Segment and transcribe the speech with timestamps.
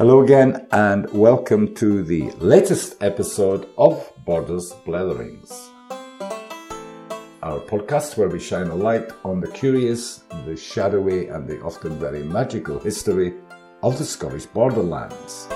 [0.00, 5.68] Hello again, and welcome to the latest episode of Borders Blatherings,
[7.42, 11.98] our podcast where we shine a light on the curious, the shadowy, and the often
[11.98, 13.34] very magical history
[13.82, 15.46] of the Scottish borderlands.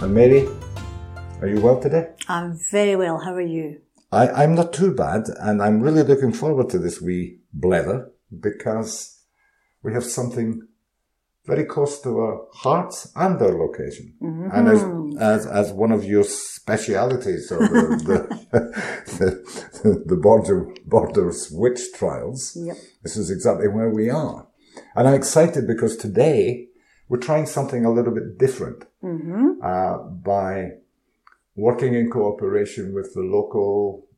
[0.00, 0.46] And Mary,
[1.40, 2.10] are you well today?
[2.28, 3.18] I'm very well.
[3.18, 3.80] How are you?
[4.12, 8.10] I, I'm not too bad, and I'm really looking forward to this wee blether
[8.40, 9.22] because
[9.82, 10.62] we have something
[11.46, 14.14] very close to our hearts and our location.
[14.52, 14.82] And as,
[15.20, 19.28] as, as one of your specialities of the, the,
[19.84, 22.76] the, the border, borders witch trials, Yep.
[23.04, 24.48] this is exactly where we are.
[24.96, 26.66] And I'm excited because today
[27.08, 28.84] we're trying something a little bit different
[29.62, 30.70] uh, by
[31.54, 34.08] working in cooperation with the local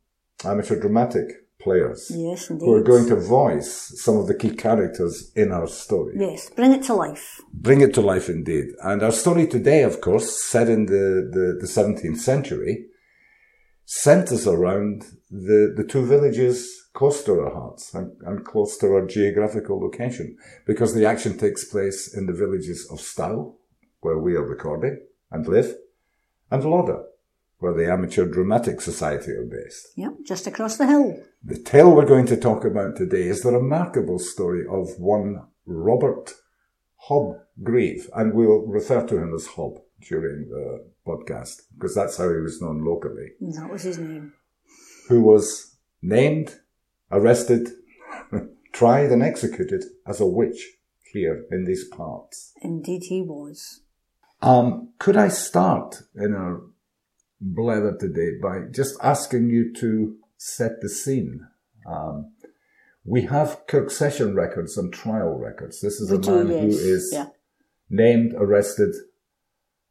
[0.45, 1.27] amateur dramatic
[1.61, 2.65] players Yes, indeed.
[2.67, 6.15] who are going to voice some of the key characters in our story.
[6.17, 7.41] Yes, bring it to life.
[7.53, 8.67] Bring it to life indeed.
[8.83, 12.87] And our story today, of course, set in the, the, the 17th century,
[13.85, 19.07] centers around the, the two villages close to our hearts and, and close to our
[19.07, 23.57] geographical location because the action takes place in the villages of Stow,
[24.01, 25.75] where we are recording and live,
[26.51, 27.05] and Lauder,
[27.59, 29.89] where the Amateur Dramatic Society are based.
[29.97, 31.21] Yep, just across the hill.
[31.43, 36.35] The tale we're going to talk about today is the remarkable story of one Robert
[37.09, 42.37] Hobgreave, and we'll refer to him as Hob during the podcast because that's how he
[42.41, 44.33] was known locally, That was his name.
[45.09, 46.57] who was named,
[47.11, 47.69] arrested,
[48.73, 50.75] tried and executed as a witch
[51.13, 52.53] here in these parts.
[52.63, 53.81] Indeed, he was.
[54.43, 56.63] Um, could I start in our
[57.43, 61.47] blether today by just asking you to set the scene?
[61.87, 62.33] Um,
[63.05, 65.81] we have Kirk Session records and trial records.
[65.81, 66.61] This is We a do, man yes.
[66.63, 67.29] who is Yeah.
[67.89, 68.95] named, arrested,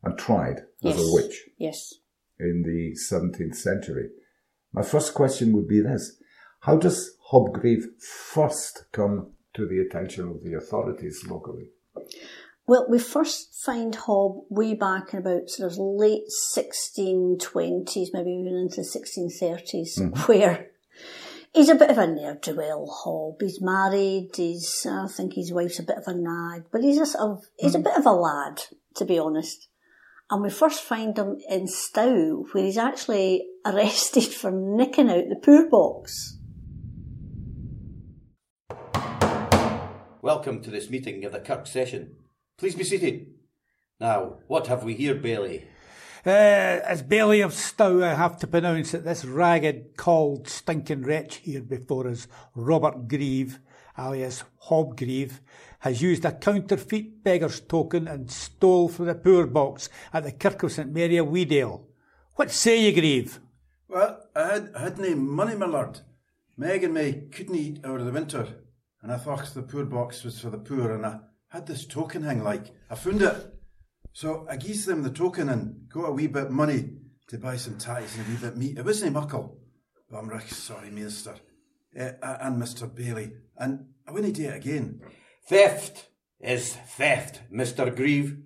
[0.04, 1.94] and tried as a witch Yes.
[2.40, 4.12] in the 17th century.
[4.72, 6.22] My first question would be this.
[6.62, 11.72] How does Hobgreave first come to the attention of the authorities locally?
[12.68, 18.58] Well, we first find Hob way back in about sort of late 1620s, maybe even
[18.58, 20.10] into the 1630s, hmm.
[20.24, 20.68] where
[21.56, 23.38] he's a bit of a ne'er-do-well Hob.
[23.40, 27.06] He's married, he's, I think his wife's a bit of a nag, but he's a
[27.06, 27.86] sort of, he's a hmm.
[27.86, 28.62] bit of a lad,
[28.98, 29.70] to be honest.
[30.30, 35.38] And we first find him in Stow, where he's actually arrested for nicking out the
[35.42, 36.38] poor box.
[40.22, 42.18] Welcome to this meeting of the Kirk session.
[42.58, 43.28] Please be seated.
[44.00, 45.68] Now, what have we here, Bailey?
[46.26, 51.36] Uh, as Bailey of Stow, I have to pronounce that this ragged, cold, stinking wretch
[51.36, 53.60] here before us, Robert Grieve,
[53.98, 55.40] alias Hobgreave,
[55.80, 60.64] has used a counterfeit beggar's token and stole from the poor box at the Kirk
[60.64, 61.86] of St Mary of Wedale.
[62.38, 63.40] What say you, Grieve?
[63.88, 66.00] Well, I had, I had nae money, my lord.
[66.58, 68.48] Meg and me couldn't eat over the winter,
[69.04, 71.20] and I thought the poor box was for the poor, and I
[71.50, 72.74] had this token hang like.
[72.90, 73.54] I found it.
[74.14, 76.90] So I gies them the token and got a wee bit money
[77.28, 78.78] to buy some ties and a wee bit meat.
[78.78, 79.60] It wasn't muckle,
[80.10, 81.36] but I'm recht sorry, Minister.
[81.96, 82.94] Eh, and Mr.
[82.94, 83.32] Bailey.
[83.58, 85.02] And I wouldn't do it again.
[85.48, 86.10] Theft
[86.40, 87.96] is theft, Mr.
[87.96, 88.38] Grieve,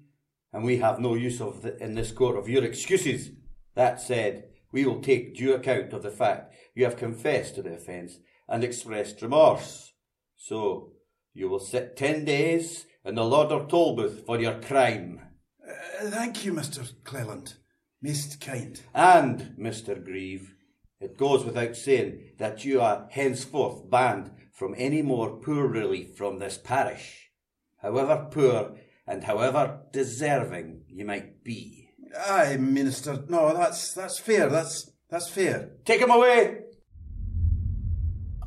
[0.53, 3.31] and we have no use of the, in this court of your excuses.
[3.75, 7.73] That said, we will take due account of the fact you have confessed to the
[7.73, 9.94] offence and expressed remorse.
[10.38, 10.94] So,
[11.34, 15.22] you will sit ten days in the Lauder toll booth for your crime.
[15.67, 16.91] Uh, thank you, Mr.
[17.03, 17.56] Cleland.
[18.01, 18.81] Most kind.
[18.94, 20.03] And, Mr.
[20.03, 20.53] Grieve,
[21.00, 26.40] it goes without saying that you are henceforth banned from any more poor relief from
[26.40, 27.31] this parish,
[27.81, 31.90] however poor and however deserving you might be.
[32.28, 33.23] Aye, Minister.
[33.29, 34.50] No, that's that's fair.
[34.50, 35.72] That's that's fair.
[35.85, 36.59] Take him away!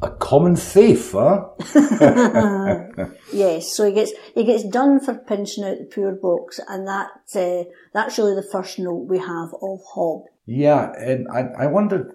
[0.03, 1.49] A common thief, huh?
[3.33, 7.09] Yes, so he gets he gets done for pinching out the poor box, and that
[7.35, 10.25] uh, that's really the first note we have of Hob.
[10.47, 12.13] Yeah, and I, I wondered.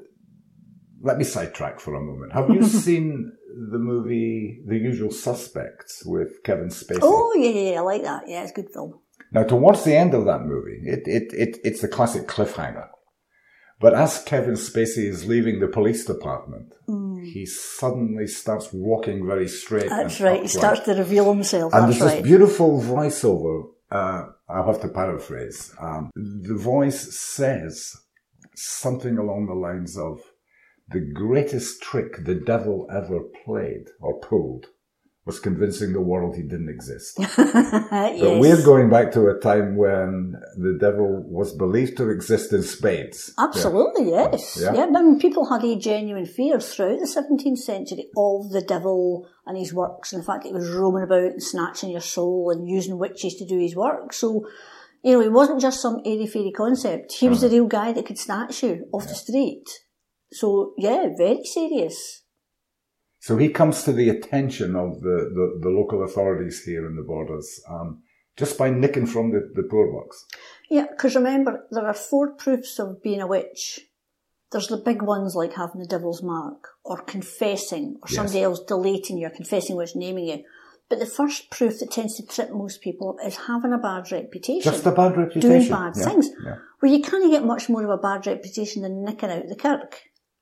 [1.02, 2.34] Let me sidetrack for a moment.
[2.34, 3.32] Have you seen
[3.72, 7.00] the movie The Usual Suspects with Kevin Spacey?
[7.02, 8.24] Oh yeah, yeah, yeah, I like that.
[8.28, 9.00] Yeah, it's a good film.
[9.32, 12.88] Now, towards the end of that movie, it, it, it it's the classic cliffhanger.
[13.80, 16.74] But as Kevin Spacey is leaving the police department,
[17.24, 19.90] he suddenly starts walking very straight.
[19.90, 19.90] Mm.
[19.90, 20.42] That's right.
[20.42, 21.74] He starts to reveal himself.
[21.74, 22.24] And That's there's this right.
[22.24, 23.70] beautiful voiceover.
[23.92, 25.74] Uh, I'll have to paraphrase.
[25.80, 27.96] Um, the voice says
[28.56, 30.22] something along the lines of,
[30.90, 34.68] "The greatest trick the devil ever played or pulled
[35.30, 37.14] was convincing the world he didn't exist.
[37.20, 38.20] yes.
[38.20, 42.64] But we're going back to a time when the devil was believed to exist in
[42.64, 43.32] spades.
[43.38, 44.58] Absolutely, yes.
[44.60, 44.74] Yeah.
[44.74, 44.86] Yeah.
[44.86, 49.56] I mean, people had a genuine fear throughout the 17th century of the devil and
[49.56, 52.68] his works, and the fact that he was roaming about and snatching your soul and
[52.68, 54.12] using witches to do his work.
[54.14, 54.48] So,
[55.04, 57.14] you know, he wasn't just some airy fairy concept.
[57.14, 57.56] He was the uh-huh.
[57.56, 59.70] real guy that could snatch you off the street.
[60.32, 62.24] So, yeah, very serious.
[63.20, 67.04] So he comes to the attention of the, the, the local authorities here in the
[67.04, 68.02] borders um,
[68.38, 70.26] just by nicking from the, the poor box.
[70.70, 73.82] Yeah, because remember, there are four proofs of being a witch.
[74.52, 78.16] There's the big ones like having the devil's mark, or confessing, or Yes.
[78.16, 80.44] somebody else delating you, or confessing what's naming you.
[80.90, 84.72] But the first proof that tends to trip most people is having a bad reputation.
[84.72, 85.50] Just a bad reputation.
[85.52, 86.30] Doing bad Yeah, things.
[86.44, 86.56] yeah.
[86.82, 90.02] Well, you can't get much more of a bad reputation than nicking out the kirk.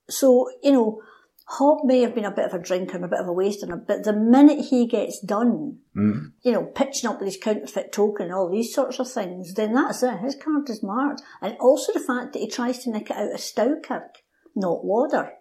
[0.09, 1.01] So, you know,
[1.49, 3.67] Hobb may have been a bit of a drinker and a bit of a waster,
[3.67, 6.33] but the minute he gets done, Mm.
[6.41, 9.73] you know, pitching up with his counterfeit token and all these sorts of things, then
[9.73, 10.17] that's it.
[10.19, 11.21] His card is marked.
[11.41, 14.15] And also the fact that he tries to nick it out of Stowkirk,
[14.55, 15.31] not Lauder.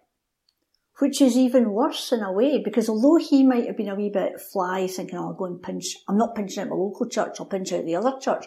[0.99, 4.09] Which is even worse in a way, because although he might have been a wee
[4.09, 7.35] bit fly, thinking, oh, I'll go and pinch, I'm not pinching out my local church,
[7.39, 8.45] I'll pinch out the other church.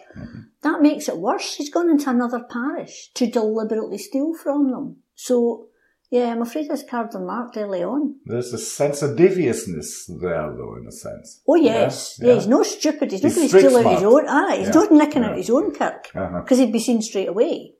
[0.63, 1.55] That makes it worse.
[1.55, 4.97] He's gone into another parish to deliberately steal from them.
[5.15, 5.67] So,
[6.11, 8.15] yeah, I'm afraid his cards are marked early on.
[8.25, 11.41] There's a sense of deviousness there, though, in a sense.
[11.47, 13.11] Oh yes, yeah, Yeah, he's no stupid.
[13.11, 14.25] He's, not He's going to steal out his own.
[14.27, 15.29] Ah, he's Yeah, not nicking yeah.
[15.29, 16.41] out his own kirk Uh-huh.
[16.41, 17.73] because he'd be seen straight away.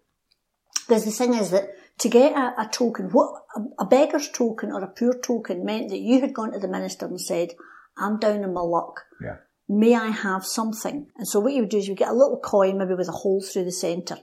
[0.87, 1.65] Because the thing is that
[1.99, 5.89] to get a, a token, what a, a beggar's token or a poor token meant
[5.89, 7.49] that you had gone to the minister and said,
[7.97, 9.01] "I'm down in my luck.
[9.23, 9.37] Yeah.
[9.67, 12.13] May I have something?" And so what you would do is you would get a
[12.13, 14.17] little coin, maybe with a hole through the centre,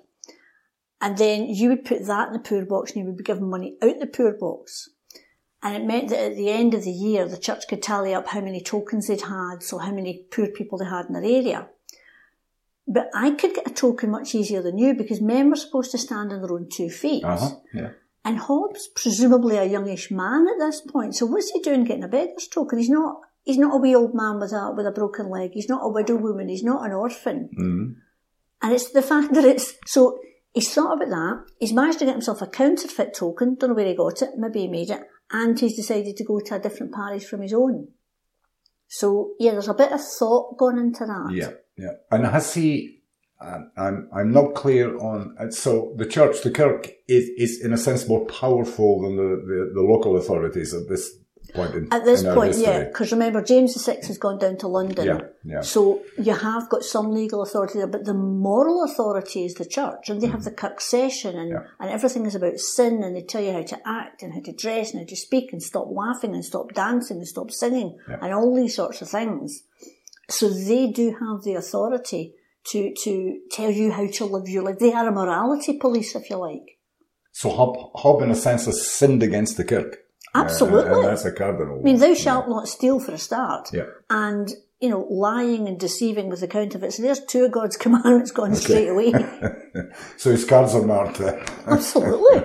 [1.01, 3.49] and then you would put that in the poor box, and you would be given
[3.49, 4.91] money out the poor box.
[5.63, 8.29] And it meant that at the end of the year, the church could tally up
[8.29, 11.69] how many tokens they'd had, so how many poor people they had in their area.
[12.87, 15.99] But I could get a token much easier than you because men were supposed to
[15.99, 17.25] stand on their own two feet.
[17.25, 17.57] Uh-huh.
[17.75, 17.91] Yeah.
[18.25, 22.09] And Hobbs, presumably a youngish man at this point, so what's he doing getting a
[22.09, 22.79] beggar's token?
[22.79, 25.51] He's not, he's not a wee old man with a, with a broken leg.
[25.55, 26.49] He's not a widow woman.
[26.49, 27.51] He's not an orphan.
[27.59, 27.97] Mhm.
[28.63, 30.19] And it's the fact that it's, so
[30.53, 31.45] he's thought about that.
[31.59, 33.57] He's managed to get himself a counterfeit token.
[33.57, 34.31] Don't know where he got it.
[34.37, 35.03] Maybe he made it.
[35.31, 37.89] And he's decided to go to a different parish from his own.
[38.89, 41.31] So yeah, there's a bit of thought gone into that.
[41.33, 41.93] Yeah, yeah.
[42.11, 43.03] And has he?
[43.41, 45.53] I'm I'm not clear on.
[45.53, 49.73] So the church, the kirk, is is in a sense more powerful than the, the,
[49.75, 51.11] the local authorities at this
[51.49, 55.07] point in At this point, yeah, because remember James VI has gone down to London.
[55.07, 55.61] Yeah, yeah.
[55.61, 60.09] So you have got some legal authority there, but the moral authority is the church,
[60.09, 61.51] and they have the kirk session, and.
[61.51, 61.65] Yeah.
[61.81, 64.53] and everything is about sin, and they tell you how to act, and how to
[64.53, 68.33] dress, and how to speak, and stop laughing, and stop dancing, and stop singing, and
[68.33, 69.63] all these sorts of things.
[70.31, 72.35] So they do have the authority
[72.67, 74.79] to to tell you how to live your life.
[74.79, 76.79] They are a morality police, if you like.
[77.33, 79.99] So Hob, Hob, in a sense, has sinned against the kirk.
[80.45, 80.93] Absolutely.
[80.93, 81.79] and that's a cardinal.
[81.81, 83.69] I mean, thou shalt not steal for a start.
[83.73, 83.87] Yeah.
[84.11, 84.49] And,
[84.81, 86.97] you know, lying and deceiving with the counterfeits.
[86.99, 89.13] There's two of God's commandments gone straight away.
[90.17, 91.21] So his cards are marked.
[91.67, 92.43] Absolutely.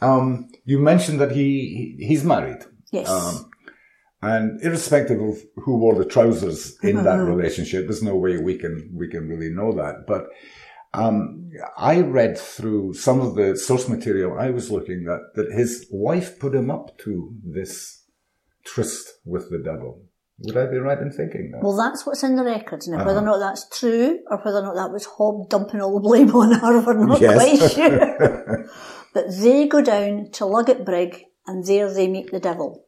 [0.00, 2.58] Um, you mentioned that he he- he's married.
[2.92, 3.08] Yes.
[3.08, 3.50] Um,
[4.22, 8.90] and irrespective of who wore the trousers in that relationship, there's no way we can
[8.94, 10.06] we can really know that.
[10.06, 10.26] But
[10.94, 15.86] um, I read through some of the source material I was looking at that his
[15.90, 18.04] wife put him up to this
[18.64, 20.02] tryst with the devil.
[20.40, 21.62] Would I be right in thinking that?
[21.64, 22.86] well, that's what's in the records.
[22.86, 25.94] Now, whether or not that's true or whether or not that was Hob dumping all
[25.94, 27.34] the blame on her, we're not Yes.
[27.58, 28.68] quite sure.
[29.12, 32.84] but they go down to Lugate Brig and there they meet the devil.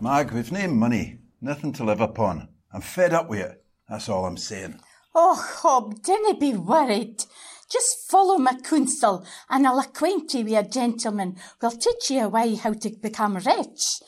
[0.00, 2.48] Mag, we've nae money, nothing to live upon.
[2.72, 3.64] I'm fed up with it.
[3.88, 4.78] That's all I'm saying.
[5.14, 7.24] Oh, Hob, dinna be worried.
[7.70, 12.28] Just follow my counsel and I'll acquaint you with a gentleman who'll teach you a
[12.28, 14.00] way how to become rich.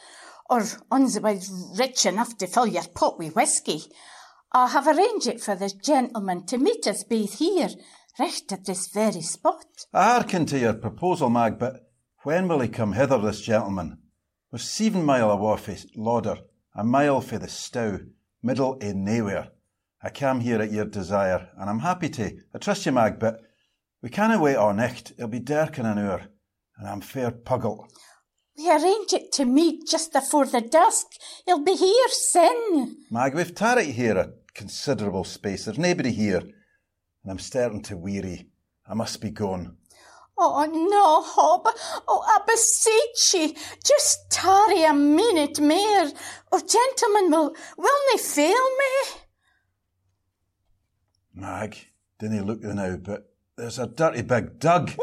[0.48, 3.82] Or otherwise rich enough to fill your pot with whisky.
[4.52, 7.68] I have arranged it for this gentleman to meet us both here,
[8.18, 9.64] right at this very spot.
[9.92, 11.88] I hearken to your proposal, Mag, but
[12.22, 13.98] when will he come hither, this gentleman?
[14.50, 16.38] We're seven mile awa fae Lauder,
[16.74, 18.00] a mile fae the Stow,
[18.42, 19.50] middle i nowhere.
[20.02, 22.38] I came here at your desire, and I'm happy to.
[22.54, 23.42] I trust you, Mag, but
[24.02, 25.12] we canna wait all nicht.
[25.12, 26.22] It'll be dark in an hour,
[26.78, 27.86] and I'm fair puggle.
[28.56, 31.06] We arranged it to meet just afore the dusk.
[31.44, 32.96] He'll be here sin.
[33.10, 35.66] Mag, we've tarried here a considerable space.
[35.66, 38.48] There's nobody here, and I'm starting to weary.
[38.88, 39.76] I must be gone.
[40.38, 41.68] Oh, no, Hob.
[42.08, 46.10] Oh, I beseech ye, just tarry a minute more.
[46.50, 49.20] Oh, gentlemen, will, will they fail me?
[51.40, 51.74] Mag,
[52.18, 54.92] dinna look you now, but there's a dirty big Doug.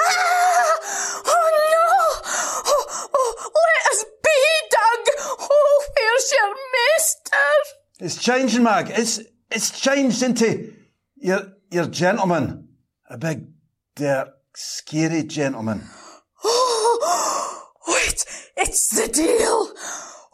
[0.00, 0.80] Ah!
[1.26, 2.30] Oh, no!
[2.66, 4.38] Oh, oh, let us be,
[4.70, 5.02] Doug!
[5.40, 8.04] Oh, where's your master?
[8.04, 8.90] It's changing, Mag.
[8.90, 10.74] It's it's changed into
[11.16, 12.68] your your gentleman.
[13.08, 13.48] A big,
[13.96, 15.82] dark, scary gentleman.
[16.44, 18.24] Oh, wait,
[18.56, 19.72] it's the deal.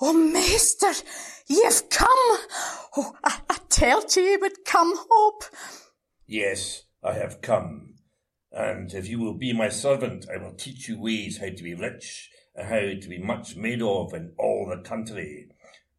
[0.01, 0.93] Oh, master,
[1.47, 2.09] you've come.
[2.97, 5.45] Oh, I, I told you you would come, Hope.
[6.27, 7.95] Yes, I have come.
[8.53, 11.75] And if you will be my servant, I will teach you ways how to be
[11.75, 15.49] rich and how to be much made of in all the country.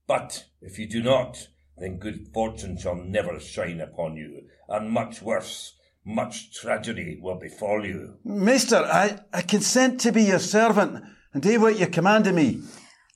[0.07, 5.21] But if you do not, then good fortune shall never shine upon you, and much
[5.21, 5.73] worse,
[6.05, 8.15] much tragedy will befall you.
[8.23, 11.03] Master, I, I consent to be your servant
[11.33, 12.61] and do what you commanded me.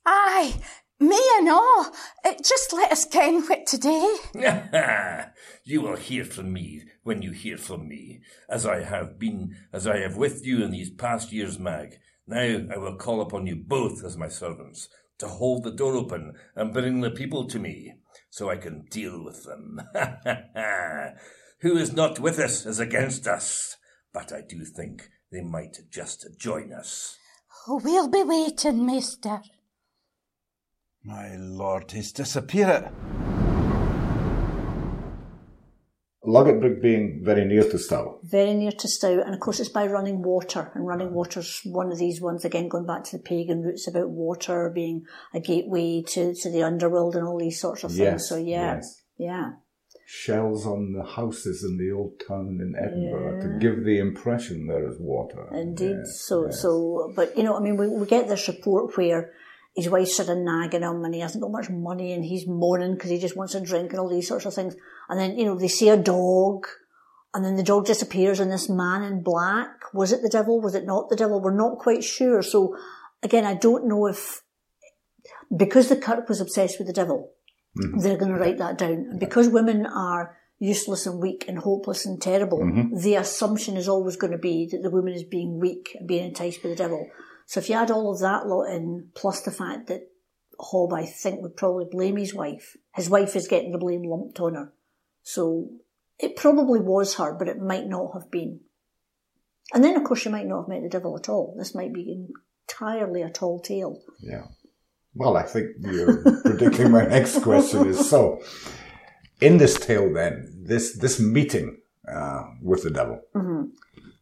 [0.05, 0.55] Aye,
[0.99, 1.91] me and all.
[2.25, 4.15] Uh, just let us ken what today.
[5.63, 9.87] you will hear from me when you hear from me, as I have been, as
[9.87, 11.97] I have with you in these past years, Mag.
[12.27, 14.89] Now I will call upon you both as my servants
[15.19, 17.93] to hold the door open and bring the people to me,
[18.29, 19.81] so I can deal with them.
[21.61, 23.75] Who is not with us is against us,
[24.13, 27.17] but I do think they might just join us.
[27.67, 29.41] Oh, we'll be waiting, master.
[31.03, 32.89] My lord, he's disappeared.
[36.25, 38.19] Lugate being very near to Stow.
[38.23, 41.91] Very near to Stow, and of course it's by running water, and running water's one
[41.91, 46.03] of these ones, again going back to the pagan roots about water being a gateway
[46.07, 47.99] to, to the underworld and all these sorts of things.
[47.99, 49.01] Yes, so yeah, yes.
[49.17, 49.51] yeah.
[50.05, 54.89] Shells on the houses in the old town in Edinburgh to give the impression there
[54.89, 55.47] is water.
[55.53, 55.97] Indeed.
[55.99, 56.61] Yes, so, yes.
[56.61, 59.31] so, but you know, I mean, we, we get this report where
[59.79, 62.93] his wife's sort of nagging him and he hasn't got much money and he's moaning
[62.93, 64.75] because he just wants a drink and all these sorts of things.
[65.07, 66.67] And then, you know, they see a dog
[67.33, 70.59] and then the dog disappears and this man in black, was it the devil?
[70.59, 71.41] Was it not the devil?
[71.41, 72.41] We're not quite sure.
[72.41, 72.75] So
[73.23, 74.41] again, I don't know if,
[75.55, 77.31] because the Kirk was obsessed with the devil,
[77.77, 77.99] mm-hmm.
[77.99, 79.07] they're going to write that down.
[79.11, 82.97] And because women are useless and weak and hopeless and terrible, mm-hmm.
[82.97, 86.25] the assumption is always going to be that the woman is being weak and being
[86.25, 87.07] enticed by the devil.
[87.49, 90.03] So if you add all of that lot in, plus the fact that
[90.59, 92.77] Hob, I think, would probably blame his wife.
[92.93, 94.71] His wife is getting the blame lumped on her.
[95.23, 95.67] So
[96.19, 98.59] it probably was her, but it might not have been.
[99.73, 101.55] And then, of course, she might not have met the devil at all.
[101.57, 102.27] This might be
[102.67, 103.99] entirely a tall tale.
[104.19, 104.45] Yeah.
[105.15, 108.43] Well, I think you're predicting my next question is so.
[109.41, 113.21] In this tale, then, this this meeting uh, with the devil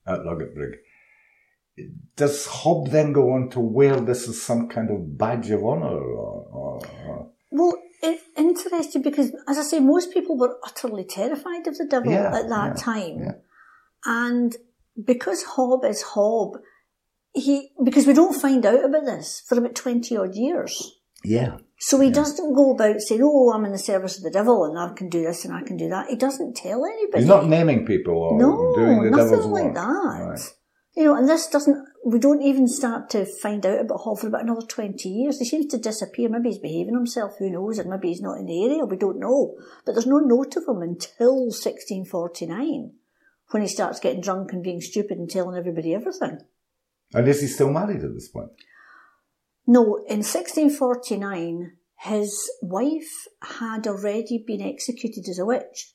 [0.06, 0.56] at Lugate
[2.16, 5.88] does Hob then go on to wear this as some kind of badge of honour?
[5.88, 11.68] Or, or, or Well, it's interesting because, as I say, most people were utterly terrified
[11.68, 13.18] of the devil Yeah, at that yeah, time.
[13.20, 13.32] yeah.
[14.06, 14.56] And
[15.04, 16.58] because Hob is Hob,
[17.34, 20.92] he, because we don't find out about this for about 20 odd years.
[21.24, 24.64] yeah, So he doesn't go about saying, oh, I'm in the service of the devil
[24.66, 26.08] and I can do this and I can do that.
[26.10, 27.20] He doesn't tell anybody.
[27.22, 29.74] he's not naming people or No, doing the nothing devil's like work.
[29.76, 30.26] that.
[30.30, 30.40] Right.
[30.98, 34.26] You know, and this doesn't, we don't even start to find out about Hall for
[34.26, 35.38] about another 20 years.
[35.38, 36.28] He seems to disappear.
[36.28, 39.20] Maybe he's behaving himself, who knows, and maybe he's not in the area, we don't
[39.20, 39.56] know.
[39.86, 42.94] But there's no note of him until 1649,
[43.52, 46.40] when he starts getting drunk and being stupid and telling everybody everything.
[47.14, 48.50] And is he still married at this point?
[49.68, 53.28] No, in 1649, his wife
[53.60, 55.94] had already been executed as a witch.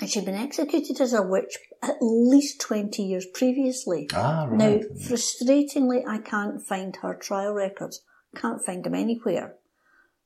[0.00, 4.08] And she'd been executed as a witch at least 20 years previously.
[4.14, 4.58] Ah, right.
[4.58, 8.02] Now, frustratingly, I can't find her trial records.
[8.34, 9.56] Can't find them anywhere.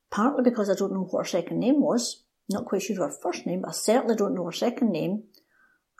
[0.09, 2.23] Partly because I don't know what her second name was.
[2.49, 5.23] Not quite sure her first name, but I certainly don't know her second name.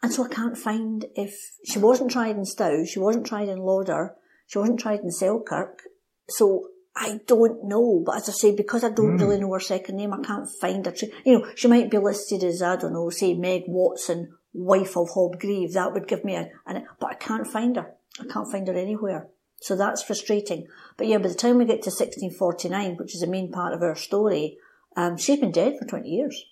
[0.01, 3.57] And so I can't find if she wasn't tried in Stow, she wasn't tried in
[3.57, 5.81] Lauder, she wasn't tried in Selkirk.
[6.29, 6.67] So
[6.99, 8.01] I don't know.
[8.05, 10.85] But as I say, because I don't really know her second name, I can't find
[10.85, 10.93] her.
[11.23, 15.09] You know, she might be listed as, I don't know, say Meg Watson, wife of
[15.13, 15.73] Hob Grieve.
[15.73, 17.93] That would give me a, an, but I can't find her.
[18.19, 19.27] I can't find her anywhere.
[19.61, 20.65] So that's frustrating.
[20.97, 23.81] But yeah, by the time we get to 1649, which is the main part of
[23.83, 24.57] our story,
[24.95, 26.45] um, she's been dead for 20 years.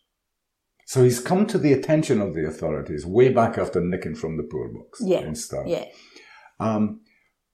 [0.85, 4.43] So he's come to the attention of the authorities way back after nicking from the
[4.43, 5.21] poor books Yeah.
[5.21, 5.63] in Stow.
[5.65, 5.85] Yeah.
[6.59, 7.01] Um,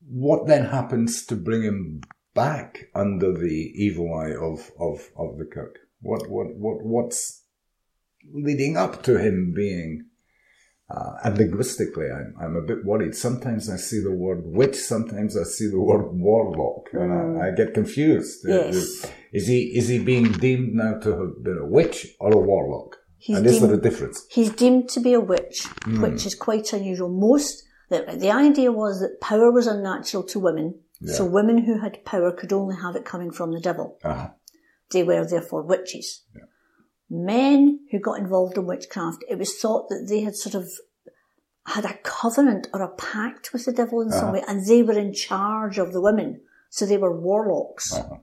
[0.05, 2.01] what then happens to bring him
[2.33, 5.77] back under the evil eye of, of, of the cook?
[6.01, 7.43] What, what, what, what's
[8.33, 10.05] leading up to him being
[10.91, 13.15] Uh, and linguistically, I'm, I'm a bit worried.
[13.15, 17.51] Sometimes I see the word witch, sometimes I see the word warlock, and I, I
[17.59, 18.37] get confused.
[18.45, 19.05] Yes.
[19.37, 22.97] Is he is he being deemed now to have been a witch or a warlock?
[23.25, 24.17] He's and is there a deemed- difference?
[24.37, 26.01] He's deemed to be a witch, Hmm.
[26.03, 27.07] which is quite unusual.
[27.29, 27.55] Most
[27.91, 30.67] the, the idea was that power was unnatural to women,
[31.05, 33.97] so women who had power could only have it coming from the devil.
[34.03, 34.29] Uh-huh.
[34.91, 36.23] They were therefore witches.
[37.09, 40.69] Men who got involved in witchcraft, it was thought that they had sort of
[41.65, 44.33] had a covenant or a pact with the devil in some uh-huh.
[44.33, 47.93] way, and they were in charge of the women, so they were warlocks.
[47.93, 48.17] Uh-huh.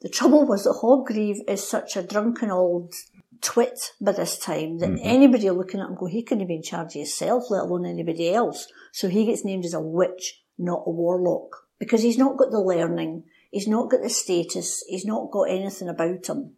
[0.00, 2.92] The trouble was that Hobgreave is such a drunken old
[3.40, 5.04] twit by this time that mm-hmm.
[5.06, 8.32] anybody looking at him go, he couldn't be in charge of himself, let alone anybody
[8.32, 8.66] else.
[8.92, 12.60] So he gets named as a witch, not a warlock, because he's not got the
[12.60, 16.52] learning, he's not got the status, he's not got anything about him.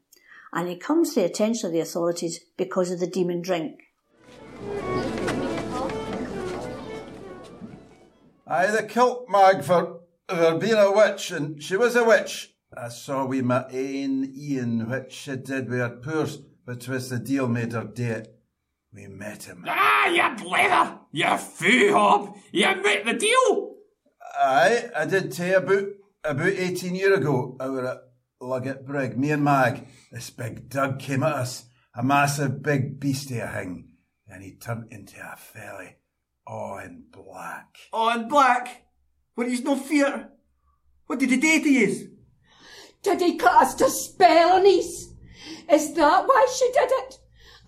[0.52, 3.80] And he comes to the attention of the authorities because of the demon drink.
[8.46, 12.52] Aye, the kilt mag for her being a witch, and she was a witch.
[12.76, 17.18] I saw we my ain Ian, which she did with her purse, but 'twas the
[17.18, 18.38] deal made her do it.
[18.92, 19.64] We met him.
[19.66, 20.98] Ah, you blether!
[21.12, 22.36] You foo hob!
[22.52, 23.73] You make the deal!
[24.36, 25.84] Aye, I did tell about
[26.24, 27.56] about eighteen year ago.
[27.60, 27.98] I were at
[28.42, 29.86] Lugate Brig, me and Mag.
[30.10, 33.90] This big Doug came at us, a massive big beastie a thing,
[34.26, 35.96] and he turned into a felly,
[36.46, 37.76] all in black.
[37.92, 38.86] Oh, in black.
[39.34, 40.30] What he's no fear.
[41.06, 42.04] What did he do to yous?
[43.02, 45.08] Did he cast a spell on us?
[45.70, 47.18] Is that why she did it?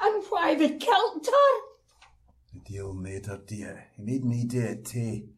[0.00, 1.60] And why we killed her?
[2.54, 3.76] The deal made her do it.
[3.96, 5.28] He made me do it too.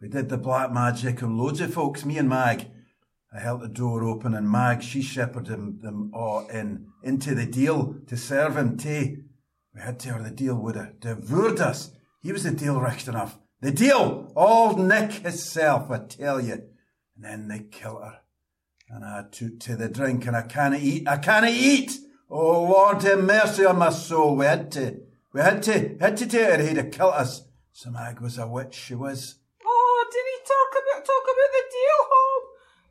[0.00, 2.68] We did the black magic and loads of folks, me and Mag.
[3.34, 7.96] I held the door open and Mag, she shepherded them, all in, into the deal
[8.06, 9.24] to serve him too.
[9.74, 11.90] We had to or the deal would have devoured us.
[12.22, 13.38] He was the deal rich enough.
[13.60, 14.32] The deal!
[14.34, 16.54] Old Nick himself, I tell you.
[17.14, 18.20] And then they killed her.
[18.88, 21.98] And I took to the drink and I canna eat, I canna eat!
[22.30, 25.02] Oh Lord have mercy on my soul, we had to.
[25.34, 27.42] We had to, had to take her, he'd have killed us.
[27.72, 29.39] So Mag was a witch, she was.
[31.40, 32.42] About the deal, Hob?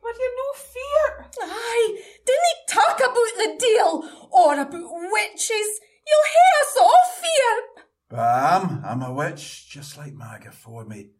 [0.02, 1.30] With you no fear?
[1.42, 5.80] Aye, didn't he talk about the deal or about witches?
[6.06, 7.84] You'll hear us all fear.
[8.08, 11.10] But I'm, I'm a witch, just like Mag afore me.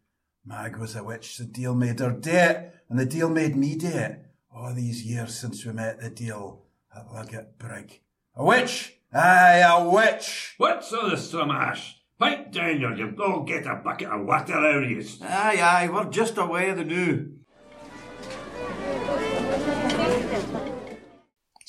[0.44, 3.76] Mag was a witch, the deal made her do it, and the deal made me
[3.76, 4.24] do it.
[4.52, 6.64] All these years since we met the deal
[6.96, 8.00] at Lugate Brig.
[8.34, 8.94] A witch!
[9.12, 10.54] Aye, a witch!
[10.58, 11.94] What's all the stramash?
[12.20, 15.22] Pipe down or you'll go get a bucket of water out of yous.
[15.22, 17.39] Aye, aye, we're just away the new.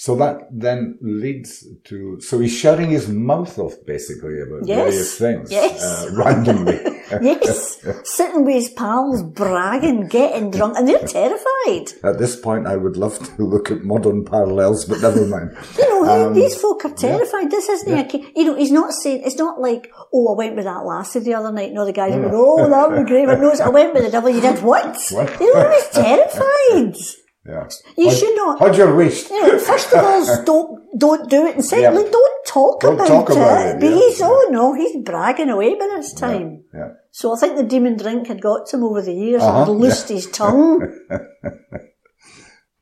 [0.03, 4.77] So that then leads to so he's shutting his mouth off basically about Yes.
[4.77, 5.77] various things Yes.
[5.83, 6.79] uh, randomly.
[7.21, 11.85] Yes, sitting with his pals, bragging, getting drunk, and they're terrified.
[12.05, 15.49] At this point, I would love to look at modern parallels, but never mind.
[15.77, 17.51] You know, Um, these folk are terrified.
[17.51, 20.65] This isn't a, you know, he's not saying, it's not like, oh, I went with
[20.71, 21.73] that lassie the other night.
[21.73, 23.25] No, the guys went, oh, that would be great.
[23.27, 24.29] But no, I went with the devil.
[24.29, 24.95] You did what?
[25.11, 25.29] What?
[25.41, 26.95] You know, he's terrified.
[27.45, 27.67] Yeah.
[27.97, 28.59] You Hod- should not.
[28.59, 29.29] Hold your wish.
[29.29, 31.55] You know, first of all, don't, don't do it.
[31.55, 32.11] And secondly, Yeah.
[32.11, 33.69] don't talk Don't about talk about it.
[33.75, 36.63] it, But yeah, he's, oh no, he's bragging away by this time.
[36.73, 36.89] Yeah.
[37.11, 39.79] So I think the demon drink had got to him over the years Uh-huh, and
[39.81, 40.87] loosed his tongue.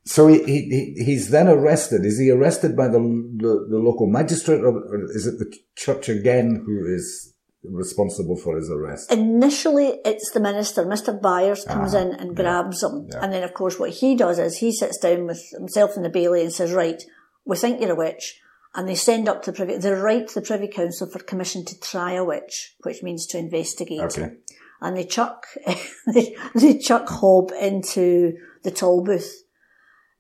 [0.06, 2.04] So he, he, he- he's then arrested.
[2.04, 6.63] Is he arrested by the, the, the local magistrate or is it the church again
[6.65, 7.29] who is
[7.63, 9.12] responsible for his arrest?
[9.12, 11.19] Initially, it's the minister, Mr.
[11.19, 13.08] Byers, comes Ah, in and grabs him.
[13.12, 13.19] yeah.
[13.22, 16.10] And then, of course, what he does is he sits down with himself and the
[16.10, 17.02] bailey and says, right,
[17.45, 18.39] we think you're a witch.
[18.76, 21.65] And they send up to the privy, they write to the Privy Council for commission
[21.65, 24.02] to try a witch, which means to investigate.
[24.02, 24.34] Okay.
[24.80, 25.48] And they chuck,
[26.13, 29.43] they, they chuck Hob into the toll booth.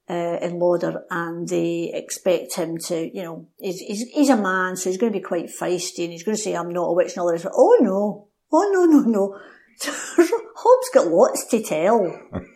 [0.09, 4.75] Uh, in Lauder, and they expect him to, you know, he's, he's, he's a man,
[4.75, 6.93] so he's going to be quite feisty, and he's going to say, I'm not a
[6.93, 7.45] witch, and all this.
[7.45, 9.39] Oh no, oh no, no, no.
[9.85, 11.99] Hobbs got lots to tell.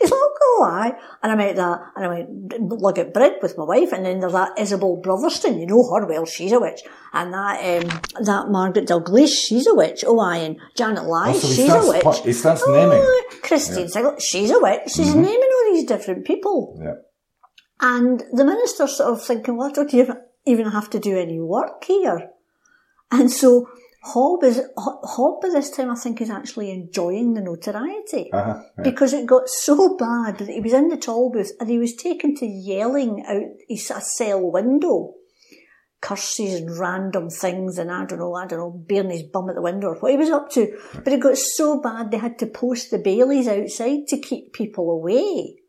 [0.02, 0.94] He's like, oh aye.
[1.22, 4.20] And I met that, and I went, look at Brid with my wife, and then
[4.20, 6.82] there's that Isabel Brotherston, you know her well, she's a witch.
[7.14, 10.04] And that, um, that Margaret Dalgleish, she's a witch.
[10.08, 12.20] Oh aye, and Janet Lai, Oh, so she's starts a witch.
[12.26, 13.00] he starts naming.
[13.00, 14.82] Oh, Christine Sigel, she's a witch.
[14.88, 16.80] She's naming all these different people.
[16.84, 16.96] Yeah.
[17.84, 21.84] And the minister's sort of thinking, well, I don't even- have to do any work
[21.84, 22.32] here.
[23.12, 23.68] And so
[24.06, 28.32] Hob is, Hob by this time I think is actually enjoying the notoriety.
[28.32, 28.62] Uh-huh.
[28.78, 28.84] Yeah.
[28.84, 31.96] Because it got so bad that he was in the toll booth and he was
[31.96, 35.14] taken to yelling out his a cell window
[36.02, 39.56] curses and random things and I don't know, I don't know, bearing his bum at
[39.56, 40.78] the window or what he was up to.
[41.02, 44.92] But it got so bad they had to post the Baileys outside to keep people
[44.92, 45.60] away.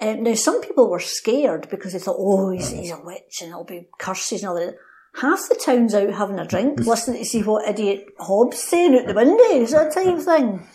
[0.00, 3.50] Um, now, some people were scared because they thought, oh, he's, he's a witch and
[3.50, 4.76] it'll be curses and all that.
[5.20, 9.06] Half the town's out having a drink, listening to see what idiot Hobbs saying out
[9.06, 10.66] the windows, that type of thing.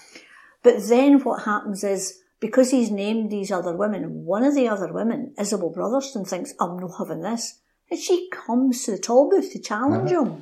[0.61, 4.91] But then what happens is, because he's named these other women, one of the other
[4.91, 7.59] women, Isabel Brotherston, thinks, I'm not having this.
[7.89, 10.41] And she comes to the toll booth to challenge him.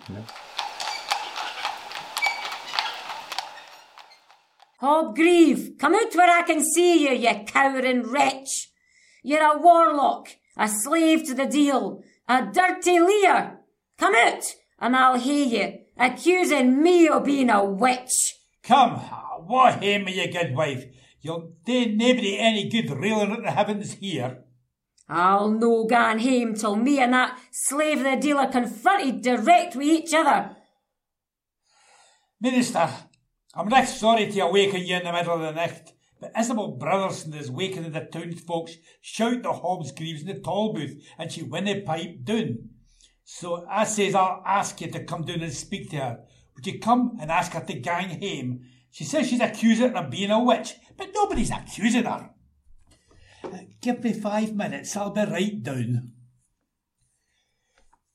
[4.82, 8.61] Hobgreave, come out where I can see you, you cowering wretch.
[9.24, 13.60] You're a warlock, a slave to the deal, a dirty leer.
[13.98, 14.44] Come out,
[14.80, 18.36] and I'll hear you, accusing me of being a witch.
[18.64, 18.98] Come,
[19.46, 20.86] what me, you good wife?
[21.22, 24.44] You'll do nobody any good railing at the heavens here.
[25.08, 29.76] I'll no gan hame till me and that slave of the deal are confronted direct
[29.76, 30.56] with each other.
[32.40, 32.90] Minister,
[33.54, 37.36] I'm right sorry to awaken you in the middle of the night, but Isabel Brotherston
[37.36, 38.70] is waking the townsfolk
[39.02, 42.70] shout the Hobbs Greaves in the toll booth, and she winna pipe down.
[43.24, 46.20] So I says I'll ask you to come down and speak to her.
[46.56, 48.62] Would you come and ask her to gang hame?
[48.92, 52.30] She says she's accusing her of being a witch, but nobody's accusing her.
[53.82, 56.12] Give me five minutes, I'll be right down.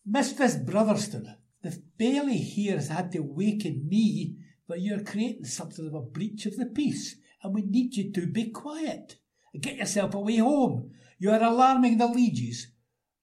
[0.05, 4.37] Mistress Brotherston, the Bailey here has had to waken me,
[4.69, 8.27] but you're creating something of a breach of the peace, and we need you to
[8.27, 9.17] be quiet.
[9.61, 10.91] Get yourself away home.
[11.19, 12.69] You are alarming the lieges.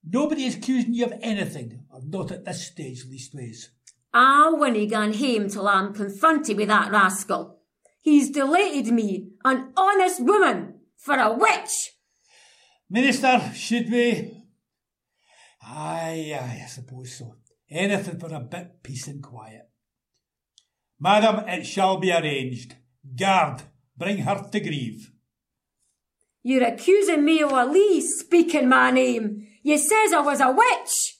[0.04, 3.67] Nobody is accusing you of anything, or not at this stage, leastways.
[4.13, 7.60] I'll winna gan hame till I'm confronted with that rascal.
[8.02, 11.93] He's delated me, an honest woman, for a witch.
[12.89, 14.43] Minister, should we?
[15.63, 17.38] Aye, aye, I suppose so.
[17.69, 19.69] Anything for a bit peace and quiet.
[20.99, 22.76] Madam, it shall be arranged.
[23.17, 23.63] Guard,
[23.97, 25.12] bring her to grieve.
[26.41, 29.47] You're accusing me of a lee speaking my name.
[29.62, 31.19] You says I was a witch.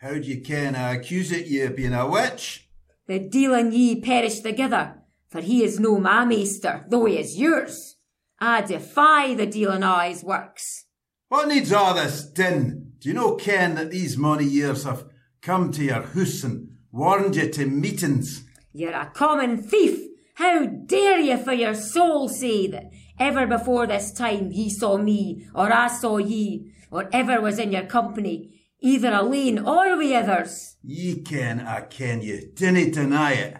[0.00, 2.68] How do you ken I accuse it you of being a witch?
[3.06, 4.94] The deal and ye perish together,
[5.28, 7.96] for he is no my maester, though he is yours.
[8.40, 10.86] I defy the deal and I's works.
[11.28, 12.92] What needs all this din?
[12.98, 15.04] Do you know, ken, that these many years have
[15.40, 18.44] come to your house and warned you to meetings?
[18.72, 20.11] You're a common thief.
[20.34, 25.46] How dare ye for your soul say that ever before this time ye saw me,
[25.54, 30.76] or I saw ye, or ever was in your company, either alone or with others?
[30.82, 32.50] Ye ken I ken you.
[32.54, 33.56] Dinna deny it.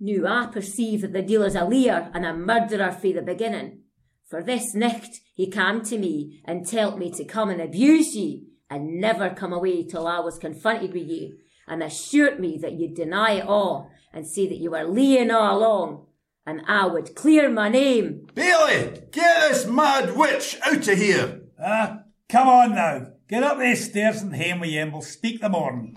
[0.00, 3.82] Now I perceive that the deal is a liar and a murderer frae the beginning.
[4.26, 8.46] For this nicht he came to me and telt me to come and abuse ye,
[8.70, 11.34] and never come away till I was confronted with ye,
[11.66, 15.58] and assured me that ye'd deny it all, and say that you were laying all
[15.58, 16.06] along,
[16.46, 18.26] and I would clear my name.
[18.34, 21.42] Bailey, get this mad witch out of here.
[21.62, 23.06] Ah, come on now.
[23.28, 25.94] Get up these stairs and hame with you, and we'll speak the morn.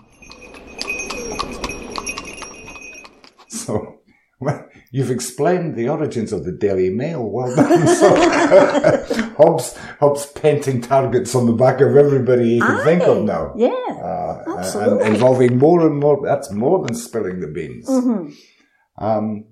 [3.48, 3.93] So, well,
[4.96, 7.22] you've explained the origins of the Daily Mail.
[7.28, 7.86] Well done.
[8.00, 8.08] So,
[9.38, 13.52] Hobbs, Hobbs painting targets on the back of everybody he can think of now.
[13.56, 13.70] Yeah,
[14.10, 15.04] Uh, absolutely.
[15.06, 16.20] and involving more and more.
[16.24, 17.88] That's more than spilling the beans.
[17.88, 19.04] Mm-hmm.
[19.04, 19.46] Um,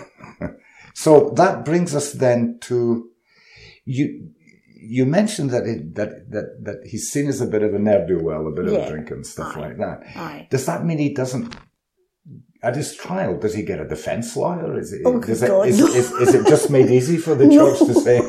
[0.94, 3.08] so that brings us then to
[3.84, 4.30] you.
[4.84, 8.06] You mentioned that it, that that that he's seen as a bit of a ne'er
[8.06, 9.60] do well, a bit of a drink and stuff Aye.
[9.60, 9.98] like that.
[10.16, 10.48] Aye.
[10.50, 11.54] Does that mean he doesn't?
[12.62, 14.78] At his trial, does he get a defence lawyer?
[14.78, 15.28] Is it, Oh, God,
[15.66, 17.70] is, is, is it just made easy for the No.
[17.76, 18.20] church to say,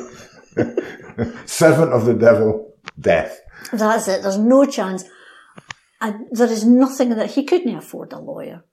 [1.46, 3.40] servant of the devil, death?
[3.72, 4.24] That's it.
[4.24, 5.04] There's no chance.
[6.02, 8.64] And there is nothing that he couldn't afford a lawyer.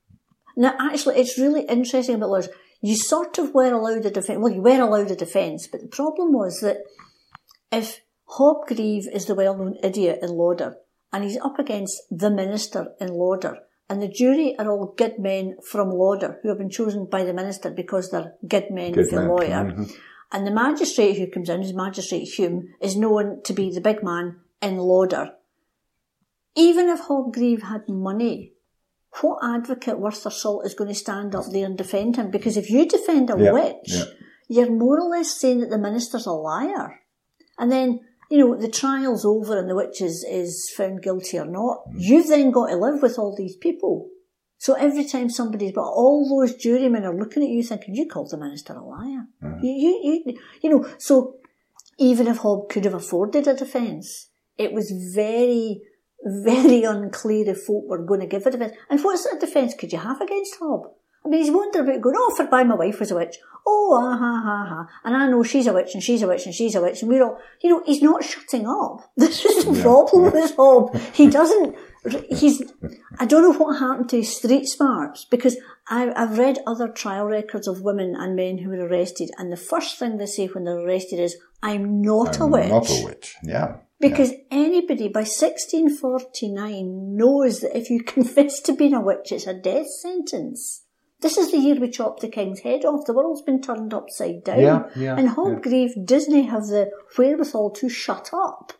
[0.56, 2.48] Now, actually, it's really interesting about lawyers.
[2.80, 4.38] You sort of were allowed a defence.
[4.40, 6.78] Well, you were allowed a defence, but the problem was that
[7.70, 8.00] if
[8.38, 10.76] Hobgreave is the well-known idiot in Lauder,
[11.12, 13.58] and he's up against the minister in Lauder,
[13.90, 17.34] and the jury are all good men from Lauder who have been chosen by the
[17.34, 19.28] minister because they're good men Good for men.
[19.28, 19.62] lawyer.
[19.72, 19.90] Mhm.
[20.32, 24.02] And the magistrate who comes in, is Magistrate Hume, is known to be the big
[24.04, 25.32] man in Lauder.
[26.54, 28.52] Even if Hobgreave had money,
[29.20, 32.30] what advocate worth their salt is going to stand up there and defend him?
[32.30, 34.04] Because if you defend a Yeah, witch, yeah.
[34.48, 37.00] you're more or less saying that the minister's a liar.
[37.58, 41.46] And then, you know, the trial's over and the witch is, is found guilty or
[41.46, 41.78] not.
[41.96, 44.08] You've then got to live with all these people.
[44.56, 48.30] So every time somebody's, but all those jurymen are looking at you thinking, you called
[48.30, 49.26] the minister a liar.
[49.42, 49.64] Mm-hmm.
[49.64, 51.36] You, you, you, you know, so
[51.98, 55.82] even if Hobb could have afforded a defence, it was very
[56.22, 58.74] very unclear if folk were going to give a defence.
[58.88, 60.92] And what sort of defence could you have against Hob?
[61.24, 63.36] I mean, he's wondering about going, oh, for by my wife was a witch.
[63.66, 64.88] Oh, ah, ha, ha, ha.
[65.04, 67.02] And I know she's a witch and she's a witch and she's a witch.
[67.02, 69.10] And we're all, you know, he's not shutting up.
[69.16, 70.96] This is the problem with Hob.
[71.14, 71.76] He doesn't,
[72.30, 72.62] he's,
[73.18, 77.26] I don't know what happened to his street smarts because I, I've read other trial
[77.26, 79.30] records of women and men who were arrested.
[79.36, 82.70] And the first thing they say when they're arrested is, I'm not a I'm witch.
[82.70, 83.36] Not a witch.
[83.42, 83.76] Yeah.
[84.00, 89.52] Because anybody by 1649 knows that if you confess to being a witch, it's a
[89.52, 90.84] death sentence.
[91.20, 93.06] This is the year we chopped the king's head off.
[93.06, 94.60] The world's been turned upside down.
[94.60, 98.72] Yeah, yeah, and Hobgrave doesn't have the wherewithal to shut up.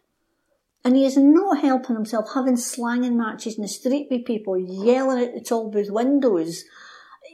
[0.83, 5.23] And he is not helping himself, having slanging matches in the street with people, yelling
[5.23, 6.65] at the Tolbooth windows,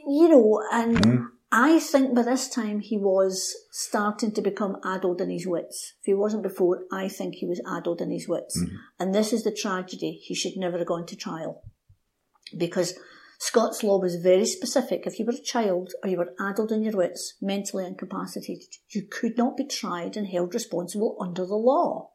[0.05, 1.23] you know, and hmm.
[1.51, 5.93] I think by this time he was starting to become addled in his wits.
[6.01, 8.59] If he wasn't before, I think he was addled in his wits.
[8.59, 8.75] Mm-hmm.
[8.99, 10.19] And this is the tragedy.
[10.21, 11.63] He should never have gone to trial.
[12.57, 12.95] Because
[13.39, 15.05] Scots law was very specific.
[15.05, 19.03] If you were a child or you were addled in your wits, mentally incapacitated, you
[19.03, 22.11] could not be tried and held responsible under the law.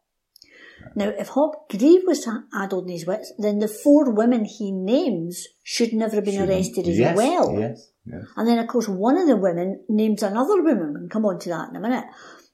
[0.97, 5.47] Now, if Hob Grieve was addled in his wits, then the four women he names
[5.63, 7.57] should never have been arrested as yes, well.
[7.59, 7.91] Yes.
[8.05, 8.25] Yes.
[8.37, 10.95] And then, of course, one of the women names another woman.
[10.99, 12.05] We'll come on to that in a minute.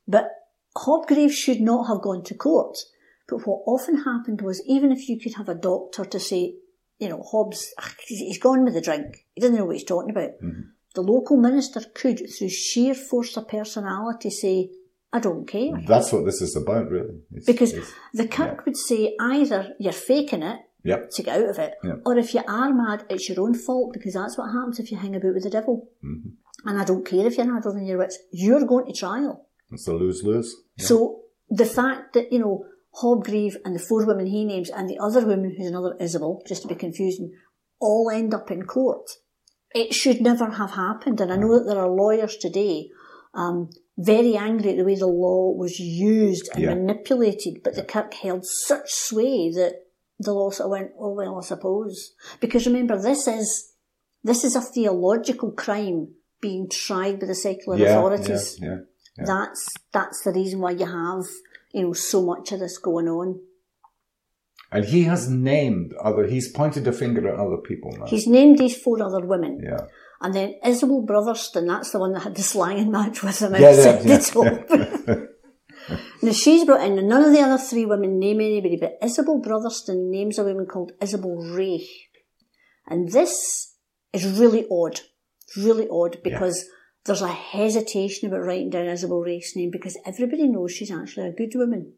[0.07, 0.31] But
[0.77, 2.77] Hobgrave should not have gone to court.
[3.29, 6.57] But what often happened was, even if you could have a doctor to say,
[6.99, 7.73] you know, Hobbs,
[8.07, 9.25] he's gone with the drink.
[9.35, 10.31] He doesn't know what he's talking about.
[10.95, 14.71] The local minister could, through sheer force of personality, say,
[15.13, 15.73] I don't care.
[15.87, 17.21] That's what this is about, really.
[17.33, 21.11] It's, Because it's- the kirk would say either you're faking it Yep.
[21.11, 22.03] to get out of it, Yep.
[22.07, 24.97] or if you are mad, it's your own fault because that's what happens if you
[24.99, 25.89] hang about with the devil.
[26.05, 26.69] Mm-hmm.
[26.69, 29.47] And I don't care if you're mad over your wits, you're going to trial.
[29.71, 30.55] It's a lose lose.
[30.79, 32.65] So the fact that, you know,
[33.03, 36.63] Hobgrave and the four women he names and the other woman who's another Isabel, just
[36.63, 37.33] to be confusing,
[37.81, 39.09] all end up in court.
[39.75, 41.21] It should never have happened.
[41.21, 42.89] And I know that there are lawyers today,
[43.35, 46.75] um, very angry at the way the law was used and Yeah.
[46.75, 49.87] manipulated, but the Kirk held such sway that
[50.19, 52.15] the law sort of went, oh well, I suppose.
[52.41, 53.73] Because remember, this is,
[54.25, 58.77] this is a theological crime being tried by the secular Yeah, authorities yeah,
[59.17, 59.25] yeah.
[59.27, 61.25] that's that's the reason why you have
[61.73, 63.41] you know so much of this going on.
[64.71, 68.07] And he has named other, he's pointed a finger at other people now.
[68.07, 69.87] He's named these four other women, yeah.
[70.21, 71.67] and then Isabel Brotherston.
[71.67, 75.19] That's the one that had the slanging match with him Yeah, outside yeah, the
[75.89, 75.99] top.
[76.23, 79.41] now she's brought in, and none of the other three women name anybody, but Isabel
[79.41, 81.89] Brotherston names a woman called Isabel Ray,
[82.87, 83.75] and this
[84.13, 85.01] is really odd,
[85.57, 86.67] really odd because.
[87.05, 91.33] There's a hesitation about writing down Isabel Ray's name because everybody knows she's actually a
[91.33, 91.95] good woman.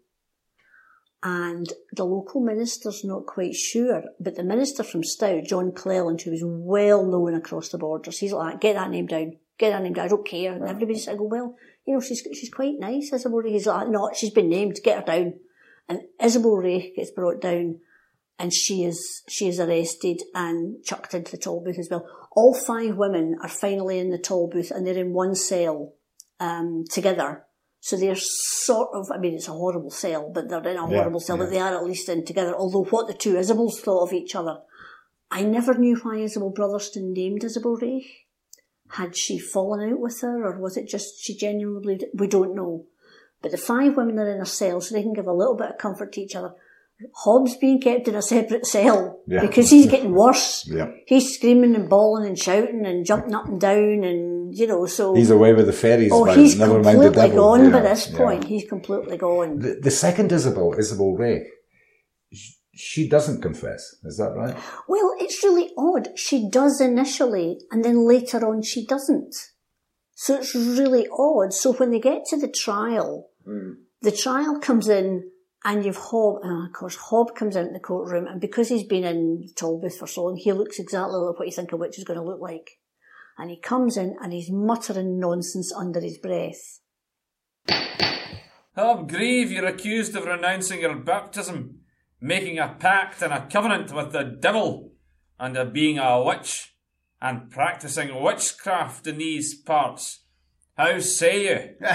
[1.22, 6.32] and the local minister's not quite sure, but the minister from Stow, John Cleland, who
[6.32, 9.92] is well known across the borders, he's like, get that name down, get that name
[9.92, 10.52] down, I don't care.
[10.52, 13.52] And everybody's like, well, you know, she's, she's quite nice, Isabel Ray.
[13.52, 15.34] He's like, no, she's been named, get her down.
[15.88, 17.80] And Isabel Ray gets brought down
[18.38, 22.06] and she is, she is arrested and chucked into the toll booth as well.
[22.32, 25.94] All five women are finally in the toll booth and they're in one cell,
[26.38, 27.44] um, together.
[27.80, 30.98] So they're sort of, I mean, it's a horrible cell, but they're in a Yeah,
[30.98, 31.44] horrible cell, yeah.
[31.44, 32.54] but they are at least in together.
[32.54, 34.58] Although what the two Isabels thought of each other,
[35.30, 38.06] I never knew why Isabel Brotherston named Isabel Ray.
[38.90, 42.00] Had she fallen out with her, or was it just she genuinely?
[42.12, 42.86] We don't know.
[43.40, 45.70] But the five women are in a cell, so they can give a little bit
[45.70, 46.52] of comfort to each other.
[47.14, 49.40] Hobbs being kept in a separate cell Yeah.
[49.40, 50.68] because he's getting worse.
[50.70, 50.88] Yeah.
[51.06, 55.14] He's screaming and bawling and shouting and jumping up and down, and you know, so
[55.14, 56.10] He's away with the fairies.
[56.12, 58.18] Oh, by- he's never mind the completely gone by Yeah, this yeah.
[58.18, 58.44] point.
[58.44, 59.58] He's completely gone.
[59.60, 61.46] The, the second Isabel, Isabel Ray,
[62.32, 63.96] sh- she doesn't confess.
[64.04, 64.56] Is that right?
[64.88, 66.18] Well, it's really odd.
[66.18, 69.34] She does initially, and then later on she doesn't.
[70.14, 71.54] So it's really odd.
[71.54, 73.72] So when they get to the trial, hmm.
[74.02, 75.30] the trial comes in,
[75.64, 78.84] and you've Hob, and of course Hob comes out in the courtroom, and because he's
[78.86, 81.98] been in Tolbooth for so long, he looks exactly like what you think a witch
[81.98, 82.78] is going to look like.
[83.36, 86.80] And he comes in and he's muttering nonsense under his breath.
[88.76, 91.80] Hobgrave, you're accused of renouncing your baptism,
[92.20, 94.92] making a pact and a covenant with the devil,
[95.38, 96.74] and of being a witch,
[97.20, 100.24] and practising witchcraft in these parts.
[100.76, 101.74] How say you?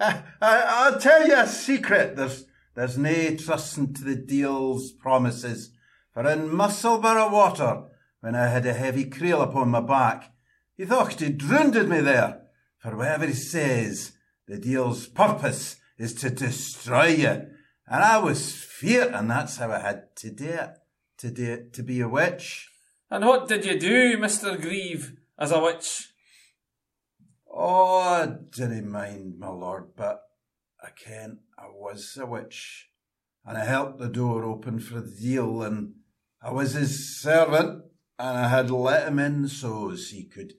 [0.00, 2.16] I, I'll tell you a secret.
[2.16, 5.70] There's there's nae trusting to the deal's promises.
[6.12, 7.84] For in Musselburgh water,
[8.20, 10.32] when I had a heavy creel upon my back,
[10.76, 12.42] he thought he drowned me there.
[12.78, 14.12] For whatever he says,
[14.46, 17.46] the deal's purpose is to destroy you.
[17.86, 20.70] And I was feared, and that's how I had to do it.
[21.18, 22.68] to, do, to be a witch.
[23.08, 24.60] And what did you do, Mr.
[24.60, 26.12] Grieve, as a witch?
[27.48, 30.20] Oh, I didn't mind, my lord, but
[30.82, 32.88] I ken I was a witch.
[33.44, 35.94] And I helped the door open for the deal, and
[36.40, 37.84] I was his servant,
[38.18, 40.54] and I had let him in so's he could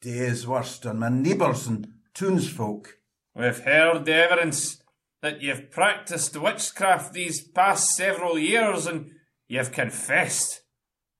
[0.00, 2.98] do his worst on my neighbours and townsfolk.
[3.34, 4.82] We've heard the evidence
[5.20, 9.12] that you've practiced witchcraft these past several years and
[9.46, 10.62] you've confessed,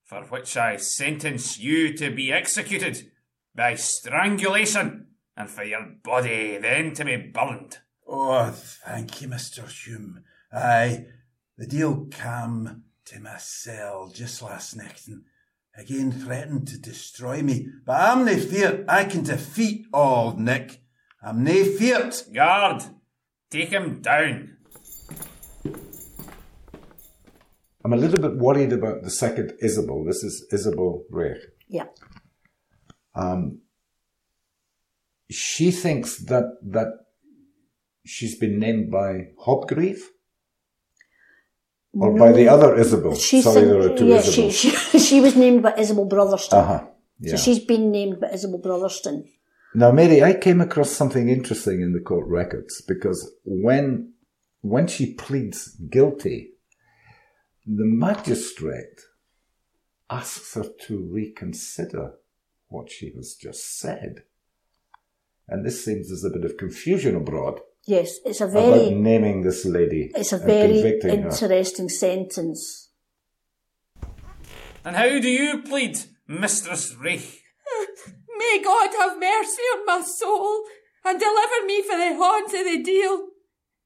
[0.04, 3.10] for which I sentence you to be executed
[3.54, 7.78] by strangulation and for your body then to be burned.
[8.14, 9.66] Oh, thank you, Mr.
[9.66, 10.22] Hume.
[10.52, 11.06] Aye,
[11.56, 15.22] the deal came to my cell just last night and
[15.78, 17.68] again threatened to destroy me.
[17.86, 20.82] But I'm nae feared I can defeat old Nick.
[21.22, 22.14] I'm nae feared.
[22.34, 22.82] Guard,
[23.50, 24.58] take him down.
[27.82, 30.04] I'm a little bit worried about the second Isabel.
[30.04, 31.38] This is Isabel Reich.
[31.66, 31.86] Yeah.
[33.14, 33.62] Um,
[35.30, 37.01] she thinks that that
[38.04, 40.10] she's been named by Hob Grieve
[41.94, 43.14] or by the other Isabel.
[43.14, 44.90] She Sorry, there are two yeah, she, Isabels.
[44.92, 46.54] she, she was named by Isabel Brotherston.
[46.54, 46.86] Uh-huh.
[47.20, 47.36] Yeah.
[47.36, 49.24] So she's been named by Isabel Brotherston.
[49.74, 54.12] Now, Mary, I came across something interesting in the court records because when
[54.60, 56.50] when she pleads guilty,
[57.66, 59.00] the magistrate
[60.08, 62.14] asks her to reconsider
[62.68, 64.22] what she has just said.
[65.48, 68.94] And this seems there's a bit of confusion abroad Yes, it's a very about very
[68.94, 71.28] naming this lady it's a very convicting her.
[71.30, 72.90] interesting sentence.
[74.84, 77.42] And how do you plead, Mistress Reich?
[78.38, 80.64] May God have mercy on my soul
[81.04, 83.28] and deliver me for the haunts of the deal.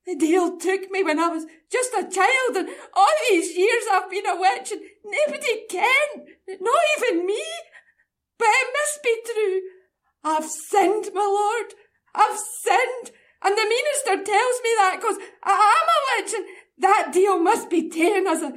[0.06, 4.10] The deal took me when I was just a child, and all these years I've
[4.10, 6.26] been a witch, and nobody can,
[6.60, 7.42] not even me.
[8.38, 9.60] But it must be true.
[10.22, 11.74] I've sinned, my lord.
[12.14, 13.10] I've sinned,
[13.42, 16.46] and the minister tells me that because I am a witch, and
[16.78, 18.52] that deal must be taken as a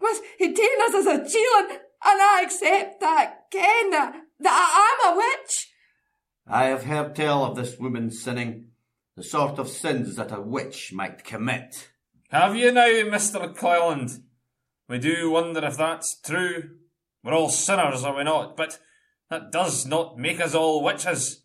[0.00, 4.50] must be taken as, as a child, and, and I accept that, Ken, that, that
[4.50, 5.68] I am a witch.
[6.46, 8.66] I have heard tell of this woman sinning,
[9.16, 11.90] the sort of sins that a witch might commit.
[12.30, 13.54] Have you now, Mr.
[13.54, 14.22] Cleland?
[14.88, 16.70] We do wonder if that's true.
[17.22, 18.56] We're all sinners, are we not?
[18.56, 18.78] But
[19.30, 21.44] that does not make us all witches.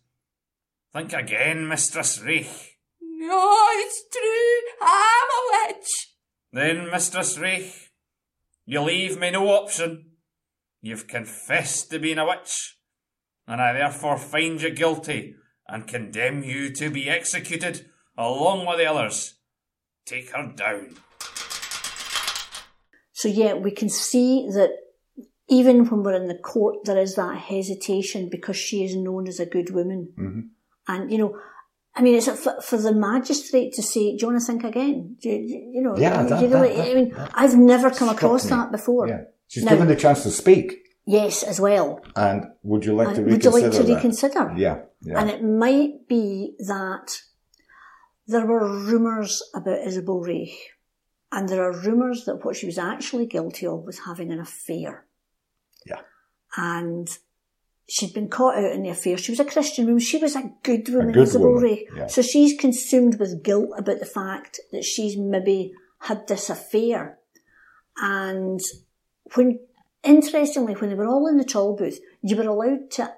[0.92, 2.77] Think again, Mistress Reich.
[3.20, 4.70] No, it's true.
[4.80, 5.88] I'm a witch.
[6.52, 7.90] Then, Mistress Reich,
[8.64, 10.12] you leave me no option.
[10.80, 12.78] You've confessed to being a witch,
[13.48, 15.34] and I therefore find you guilty
[15.66, 19.34] and condemn you to be executed along with the others.
[20.06, 20.94] Take her down.
[23.12, 24.70] So yeah, we can see that
[25.48, 29.40] even when we're in the court, there is that hesitation because she is known as
[29.40, 30.12] a good woman.
[30.16, 30.40] Mm-hmm.
[30.86, 31.36] And, you know,
[31.98, 35.16] I mean, it's for, for the magistrate to say, do you want to think again?
[35.20, 38.08] Do you, you know, Yeah, you that- really- that- I mean, that- I've never come
[38.08, 38.50] across me.
[38.50, 39.08] that before.
[39.08, 39.22] Yeah.
[39.48, 40.66] She's Now- given the chance to speak.
[41.06, 42.00] Yes, as well.
[42.14, 43.94] And would you like to And would you like to that?
[43.94, 44.54] reconsider?
[44.56, 44.76] Yeah.
[45.00, 45.18] Yeah.
[45.20, 47.06] And it might be that
[48.26, 50.56] there were rumours about Isabel Reich,
[51.32, 55.06] and there are rumours that what she was actually guilty of was having an affair.
[55.86, 56.00] Yeah.
[56.56, 57.08] And
[57.88, 59.16] she'd been caught out in the affair.
[59.16, 60.00] She was a Christian woman.
[60.00, 61.64] She was a good woman, good Isabel
[61.96, 62.06] yeah.
[62.06, 67.18] So she's consumed with guilt about the fact that she's maybe had this affair.
[68.00, 68.60] And
[69.34, 69.60] when,
[70.04, 73.12] interestingly, when they were all in the toll booth, you were allowed to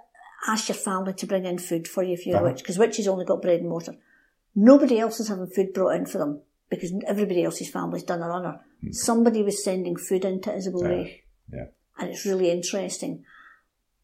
[0.48, 2.46] ask your family to bring in food for you if you're Uh-huh.
[2.46, 3.94] a witch, because witches only got bread and water.
[4.54, 8.28] Nobody else is having food brought in for them because everybody else's family's done a
[8.28, 8.60] runner.
[8.90, 10.90] Somebody was sending food into Isabel Hmm.
[10.92, 11.06] Yeah.
[11.52, 11.66] Yeah.
[11.98, 13.24] and it's really interesting.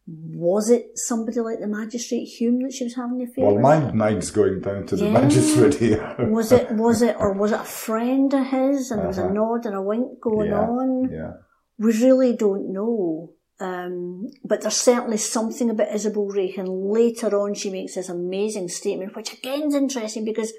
[0.09, 3.63] Was it somebody like the magistrate Hume that she was having the affair Well, with?
[3.63, 5.13] my mind's going down to the Yeah.
[5.13, 6.15] magistrate here.
[6.31, 9.25] was it was it or was it a friend of his and there was a
[9.25, 9.33] Uh-huh.
[9.35, 10.61] nod and a wink going yeah.
[10.61, 11.09] on?
[11.11, 11.33] Yeah.
[11.79, 13.33] We really don't know.
[13.59, 18.69] Um, but there's certainly something about Isabel Reich, and later on she makes this amazing
[18.69, 20.53] statement, which again is interesting because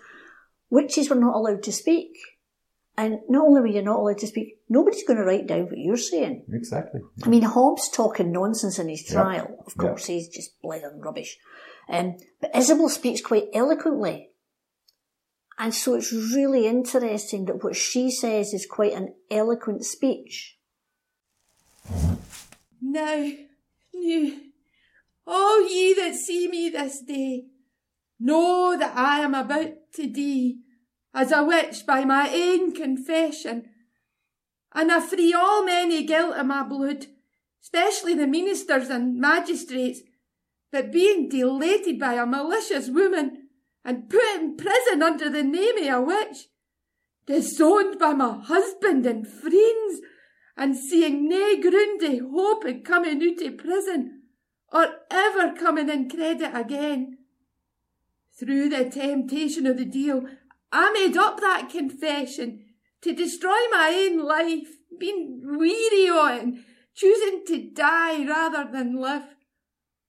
[0.70, 2.10] witches were not allowed to speak.
[3.00, 5.78] And not only were you not allowed to speak, nobody's going to write down what
[5.78, 6.45] you're saying.
[6.52, 7.02] Exactly.
[7.24, 9.22] I mean, Hobbes talking nonsense in his Yeah.
[9.22, 9.64] trial.
[9.68, 9.89] Of Yeah.
[9.89, 11.38] course, he's just blathering rubbish.
[11.88, 14.32] Um, but Isabel speaks quite eloquently.
[15.60, 20.58] And so it's really interesting that what she says is quite an eloquent speech.
[22.82, 23.32] Now,
[23.93, 24.32] now,
[25.26, 27.45] all ye that see me this day,
[28.20, 30.58] know that I am about to die
[31.18, 33.70] as a witch by my ain confession.
[34.74, 37.07] and I free all men of guilt of my blood,
[37.63, 40.01] especially the ministers and magistrates,
[40.72, 43.47] that being delated by a malicious woman
[43.84, 46.49] and put in prison under the name of a witch,
[47.26, 50.01] disowned by my husband and friends,
[50.55, 54.22] and seeing nae ground of hope in coming out of prison,
[54.72, 57.18] or ever coming in credit again.
[58.38, 60.28] Through the temptation of the deal,
[60.72, 62.65] I made up that confession
[63.01, 64.68] to destroy my own life,
[64.99, 66.55] being weary o' it,
[66.95, 69.24] choosing to die rather than live.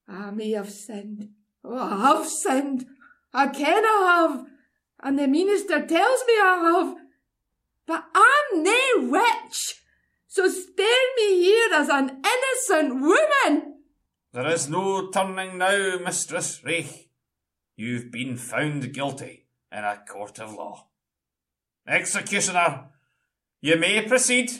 [0.09, 1.30] I may have sinned.
[1.64, 2.86] Oh, I have sinned.
[3.32, 4.46] I ken I have.
[5.00, 6.96] And the minister tells me I have.
[7.86, 9.82] But I'm nae witch.
[10.26, 10.86] So spare
[11.16, 13.74] me here as an innocent woman.
[14.32, 17.11] There is no turning now, Mistress Reich.
[17.76, 19.38] You've been found guilty
[19.72, 20.86] in a court of law.
[21.86, 22.86] Executioner,
[23.60, 24.50] you may proceed.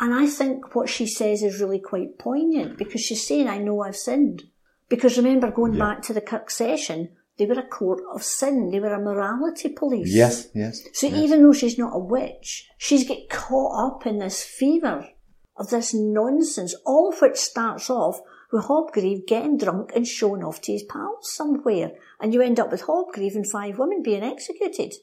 [0.00, 3.82] And I think what she says is really quite poignant because she's saying, I know
[3.82, 4.44] I've sinned.
[4.88, 5.80] Because remember, going Yeah.
[5.86, 8.70] back to the Kirk session, they were a court of sin.
[8.70, 10.14] They were a morality police.
[10.14, 10.80] Yes, yes.
[10.92, 11.16] So yes.
[11.18, 15.08] even though she's not a witch, she's get caught up in this fever
[15.56, 18.20] of this nonsense, all of which starts off
[18.52, 21.92] with Hob Grieve getting drunk and showing off to his pals somewhere.
[22.20, 24.94] And you end up with Hob Grieve and five women being executed.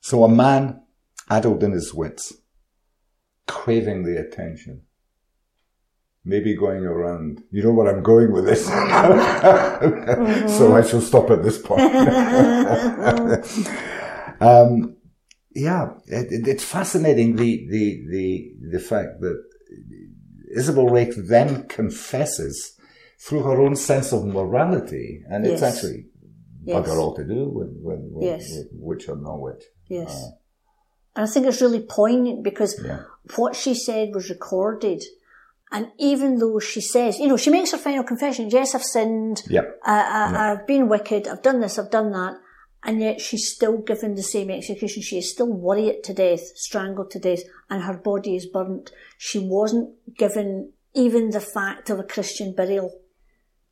[0.00, 0.82] So a man
[1.30, 2.34] addled in his wits,
[3.46, 4.82] craving the attention,
[6.24, 7.42] maybe going around.
[7.50, 8.66] You know where I'm going with this.
[8.66, 8.72] so
[10.76, 11.80] I shall stop at this point.
[14.40, 14.96] um,
[15.54, 19.42] yeah, it, it- it's fascinating the, the, the, the fact that
[20.56, 22.73] Isabel Rake then confesses
[23.24, 25.74] through her own sense of morality, and it's Yes.
[25.76, 26.06] actually
[26.64, 26.76] Yes.
[26.76, 28.50] bugger all to do with, with, with, Yes.
[28.54, 29.16] with which or
[29.46, 29.64] which.
[29.88, 30.12] Yes.
[30.14, 30.30] Uh,
[31.16, 33.00] and I think it's really poignant because Yeah.
[33.36, 35.02] what she said was recorded.
[35.72, 39.42] And even though she says, you know, she makes her final confession, yes, I've sinned,
[39.48, 39.80] Yep.
[39.84, 42.34] I, I, I've been wicked, I've done this, I've done that,
[42.84, 45.02] and yet she's still given the same execution.
[45.02, 48.92] She is still worried to death, strangled to death, and her body is burnt.
[49.18, 53.00] She wasn't given even the fact of a Christian burial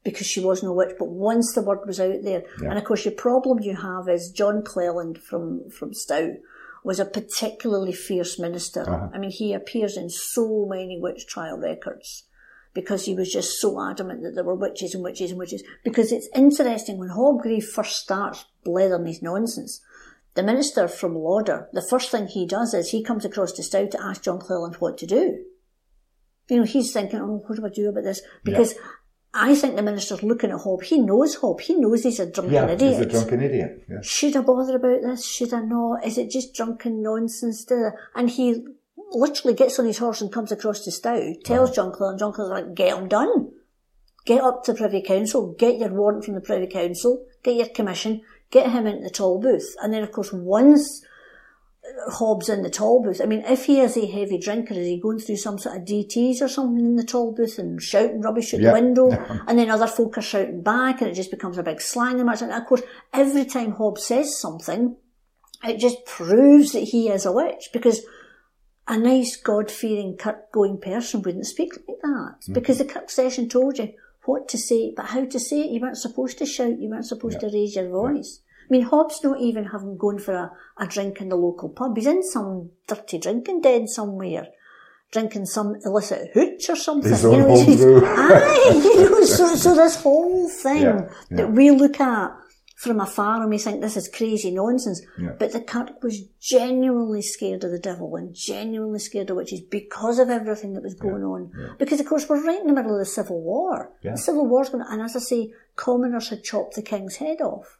[0.05, 0.97] because she wasn't a witch.
[0.99, 4.31] But once the word was out there, and of course, your problem you have is
[4.31, 6.37] John Cleland from from Stow
[6.85, 8.83] was a particularly fierce minister.
[8.83, 9.09] Uh-huh.
[9.15, 12.25] I mean, he appears in so many witch trial records
[12.75, 15.63] because he was just so adamant that there were witches and witches and witches.
[15.85, 19.81] Because it's interesting when Hob Grieve first starts blethering his nonsense.
[20.35, 23.87] The minister from Lauder, the first thing he does is he comes across to Stow
[23.87, 25.45] to ask John Cleland what to do.
[26.49, 28.23] You know, he's thinking, oh, what do I do about this?
[28.43, 28.75] Because
[29.35, 30.83] I think the minister's looking at Hob.
[30.83, 31.61] He knows Hob.
[31.61, 32.93] He knows he's a drunken Yeah, idiot.
[32.93, 33.85] he's a drunken idiot.
[33.89, 34.07] Yes.
[34.07, 35.25] Should I bother about this?
[35.25, 36.05] Should I not?
[36.05, 37.67] Is it just drunken nonsense?
[38.15, 38.63] And he
[39.13, 42.67] literally gets on his horse and comes across to Stow, tells John Cleland, John Cleland's
[42.69, 43.53] like, get him done.
[44.25, 48.21] Get up to Privy Council, get your warrant from the Privy Council, get your commission,
[48.51, 49.75] get him into the toll booth.
[49.83, 51.03] And then, of course, once
[52.09, 55.01] Hob's in the toll booth, I mean, if he is a heavy drinker, is he
[55.01, 58.53] going through some sort of DTs or something in the toll booth and shouting rubbish
[58.55, 58.69] at Yeah.
[58.69, 59.11] the window?
[59.47, 62.43] And then other folk are shouting back and it just becomes a big slang match.
[62.43, 62.83] And of course,
[63.13, 64.97] every time Hob says something,
[65.65, 68.03] it just proves that he is a witch because
[68.89, 72.53] a nice God-fearing Kirk-going person wouldn't speak like that mm-hmm.
[72.53, 73.93] because the Kirk session told you
[74.25, 75.71] what to say, but how to say it.
[75.71, 76.79] You weren't supposed to shout.
[76.79, 78.41] You weren't supposed to raise your voice.
[78.73, 81.95] I mean, Hob's not even having gone for a, a drink in the local pub.
[81.95, 84.47] He's in some dirty drinking den somewhere,
[85.11, 87.11] drinking some illicit hooch or something.
[87.11, 87.85] His you know, he's-.
[87.85, 91.01] Aye, you know, so, so this whole thing Yeah,
[91.31, 91.37] yeah.
[91.37, 92.31] that we look at
[92.77, 95.03] from afar and we think this is crazy nonsense.
[95.19, 95.33] Yeah.
[95.39, 100.19] But the Kirk was genuinely scared of the devil and genuinely scared of witches because
[100.19, 101.77] of everything that was going on.
[101.79, 103.93] Because of course we're right in the middle of the Civil War.
[104.01, 104.13] Yeah.
[104.13, 107.79] The Civil War's going and as I say, commoners had chopped the king's head off.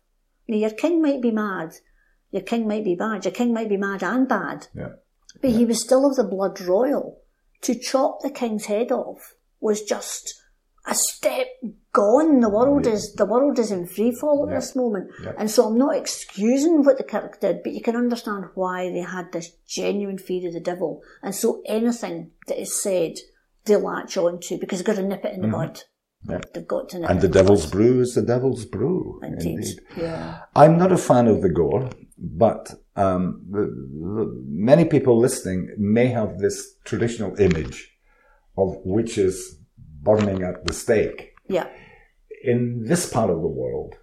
[0.49, 1.75] Now your king might be mad,
[2.31, 4.95] your king might be bad, your king might be mad and bad, Yeah.
[5.41, 7.19] but he was still of the blood royal.
[7.63, 10.35] To chop the king's head off was just
[10.87, 11.47] a step
[11.93, 12.41] gone.
[12.41, 15.35] The world is the world is in free fall at this moment, Yeah.
[15.39, 19.03] and so I'm not excusing what the Kirk did, but you can understand why they
[19.03, 23.15] had this genuine fear of the devil, and so anything that is said,
[23.65, 25.69] they latch on to because they've got to nip it in the mm-hmm.
[25.69, 25.83] bud.
[26.29, 26.41] Yeah.
[26.55, 29.21] They've got to nip And the devil's brew is the devil's brew.
[29.23, 29.81] Indeed.
[29.97, 30.41] Yeah.
[30.55, 36.07] I'm not a fan of the gore, but um, the, the, many people listening may
[36.07, 37.91] have this traditional image
[38.57, 39.59] of witches
[40.03, 41.33] burning at the stake.
[41.49, 41.69] Yeah.
[42.45, 43.97] In this part of the world,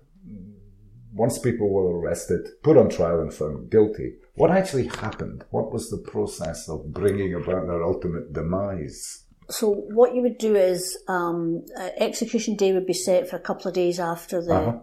[1.14, 5.44] once people were arrested, put on trial, and found guilty, what actually happened?
[5.50, 9.26] What was the process of bringing about their ultimate demise?
[9.50, 13.40] So what you would do is um, uh, execution day would be set for a
[13.42, 14.80] couple of days after the, Uh-huh.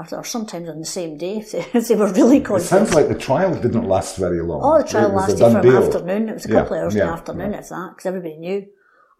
[0.00, 2.94] after, or sometimes on the same day if they, if they were really It sounds
[2.94, 4.60] like the trial didn't last very long.
[4.64, 5.82] Oh, the trial It was a lasted done from deal.
[5.84, 6.28] afternoon.
[6.30, 7.58] It was a Yeah, couple of hours in the afternoon, yeah.
[7.58, 8.66] if that, because everybody knew.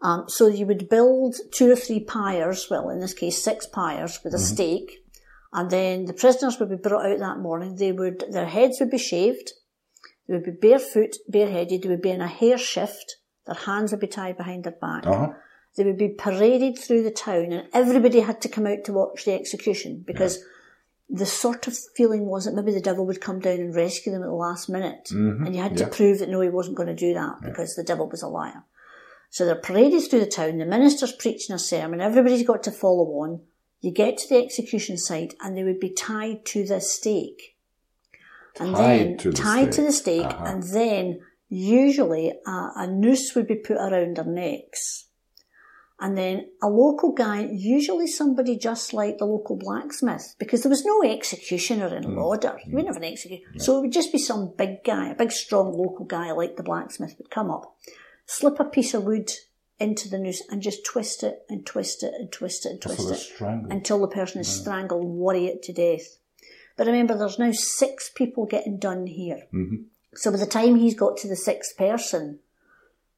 [0.01, 4.19] Um, so you would build two or three pyres, well, in this case, six pyres
[4.23, 4.53] with a Mm-hmm.
[4.55, 4.91] stake,
[5.53, 7.75] and then the prisoners would be brought out that morning.
[7.75, 9.51] They would, their heads would be shaved,
[10.27, 13.16] they would be barefoot, bareheaded, they would be in a hair shift,
[13.47, 15.07] their hands would be tied behind their back.
[15.07, 15.33] Uh-huh.
[15.75, 19.25] They would be paraded through the town, and everybody had to come out to watch
[19.25, 20.43] the execution because
[21.09, 24.23] the sort of feeling was that maybe the devil would come down and rescue them
[24.23, 25.79] at the last minute, and you had Mm-hmm.
[25.79, 25.85] yeah.
[25.85, 28.27] to prove that no, he wasn't going to do that because the devil was a
[28.27, 28.63] liar.
[29.29, 30.57] So they're paraded through the town.
[30.57, 32.01] The minister's preaching a sermon.
[32.01, 33.41] Everybody's got to follow on.
[33.81, 37.55] You get to the execution site, and they would be tied to the stake.
[38.59, 40.21] And Tied then to the tied to the stake.
[40.23, 40.45] stake, Uh-huh.
[40.45, 45.05] and then usually a, a noose would be put around their necks.
[45.99, 50.85] And then a local guy, usually somebody just like the local blacksmith, because there was
[50.85, 52.59] no executioner in Lauder.
[52.65, 53.57] You wouldn't have an executioner.
[53.57, 56.61] So it would just be some big guy, a big strong local guy like the
[56.61, 57.75] blacksmith would come up,
[58.27, 59.31] slip a piece of wood
[59.79, 63.31] into the noose and just twist it and twist it and twist it and twist
[63.31, 63.41] it
[63.71, 66.19] until the person is strangled, worry it to death.
[66.75, 69.47] But remember, there's now six people getting done here.
[69.51, 69.83] Mm-hmm.
[70.13, 72.39] So by the time he's got to the sixth person,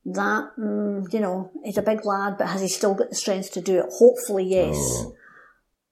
[0.06, 3.52] that, mm, you know, he's a big lad, but has he still got the strength
[3.54, 3.86] to do it?
[3.92, 4.76] Hopefully, yes.
[4.78, 5.16] Oh.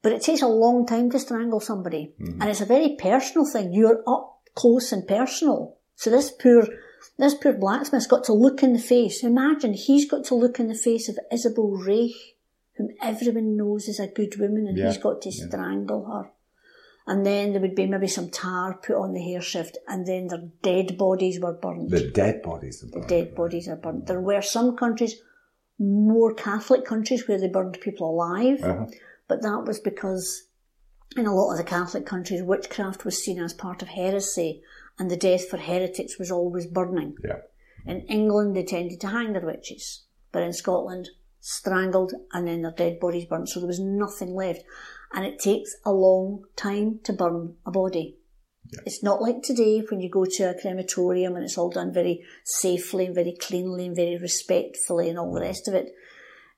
[0.02, 2.14] But it takes a long time to strangle somebody.
[2.20, 2.42] Mm-hmm.
[2.42, 3.74] And it's a very personal thing.
[3.74, 5.78] You're up close and personal.
[5.96, 6.68] So this poor,
[7.18, 9.24] this poor blacksmith's got to look in the face.
[9.24, 12.36] Imagine he's got to look in the face of Isabel Reich,
[12.76, 16.32] whom everyone knows is a good woman, and Yeah, he's got to strangle her.
[17.10, 20.28] And then there would be maybe some tar put on the hair shift, and then
[20.28, 21.90] their dead bodies were burnt.
[21.90, 22.84] The dead bodies.
[22.84, 24.08] Of The dead bodies are burnt.
[24.08, 25.16] There were some countries,
[25.80, 28.88] more Catholic countries, where they burned people alive, Uh-huh.
[29.28, 30.44] but that was because
[31.16, 34.62] in a lot of the Catholic countries, witchcraft was seen as part of heresy,
[35.00, 37.16] and the death for heretics was always burning.
[37.24, 37.40] Yeah.
[37.86, 40.04] In England, they tended to hang their witches,
[40.34, 44.64] but in Scotland, strangled and then their dead bodies burnt, so there was nothing left.
[45.14, 48.18] And it takes a long time to burn a body.
[48.86, 52.24] It's not like today when you go to a crematorium and it's all done very
[52.44, 55.94] safely and very cleanly and very respectfully and all the rest of it.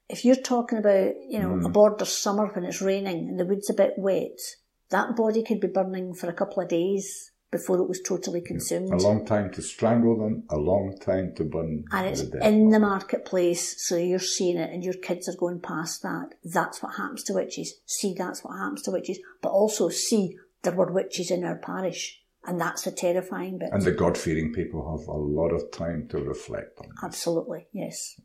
[0.07, 1.73] If you're talking about, you know, a mm.
[1.73, 4.39] border summer when it's raining and the wood's a bit wet,
[4.89, 8.91] that body could be burning for a couple of days before it was totally consumed
[8.91, 12.79] A long time to strangle them, a long time to burn and it's in the
[12.79, 16.35] marketplace, so you're seeing it, and your kids are going past that.
[16.43, 17.79] That's what happens to witches.
[17.85, 22.21] See, that's what happens to witches, but also see there were witches in our parish,
[22.45, 23.69] and that's the terrifying bit.
[23.71, 27.03] and the God fearing people have a lot of time to reflect on this.
[27.03, 28.19] Absolutely, yes.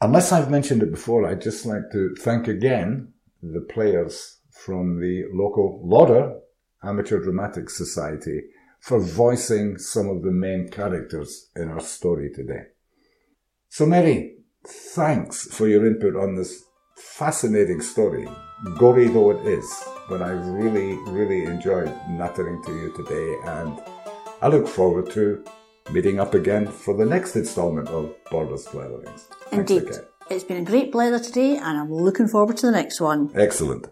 [0.00, 3.12] Unless I've mentioned it before, I'd just like to thank again
[3.42, 6.38] the players from the local Lauder
[6.84, 8.42] Amateur Dramatic Society
[8.80, 12.64] for voicing some of the main characters in our story today.
[13.70, 16.62] So, Mary, thanks for your input on this
[16.96, 18.28] fascinating story,
[18.78, 19.84] gory though it is.
[20.08, 23.80] But I really, really enjoyed nattering to you today, and
[24.42, 25.42] I look forward to
[25.90, 29.28] meeting up again for the next installment of Borders Dwellings.
[29.50, 29.84] Indeed.
[29.84, 30.00] again.
[30.30, 33.30] It's been a great pleasure today, and I'm looking forward to the next one.
[33.34, 33.88] Excellent.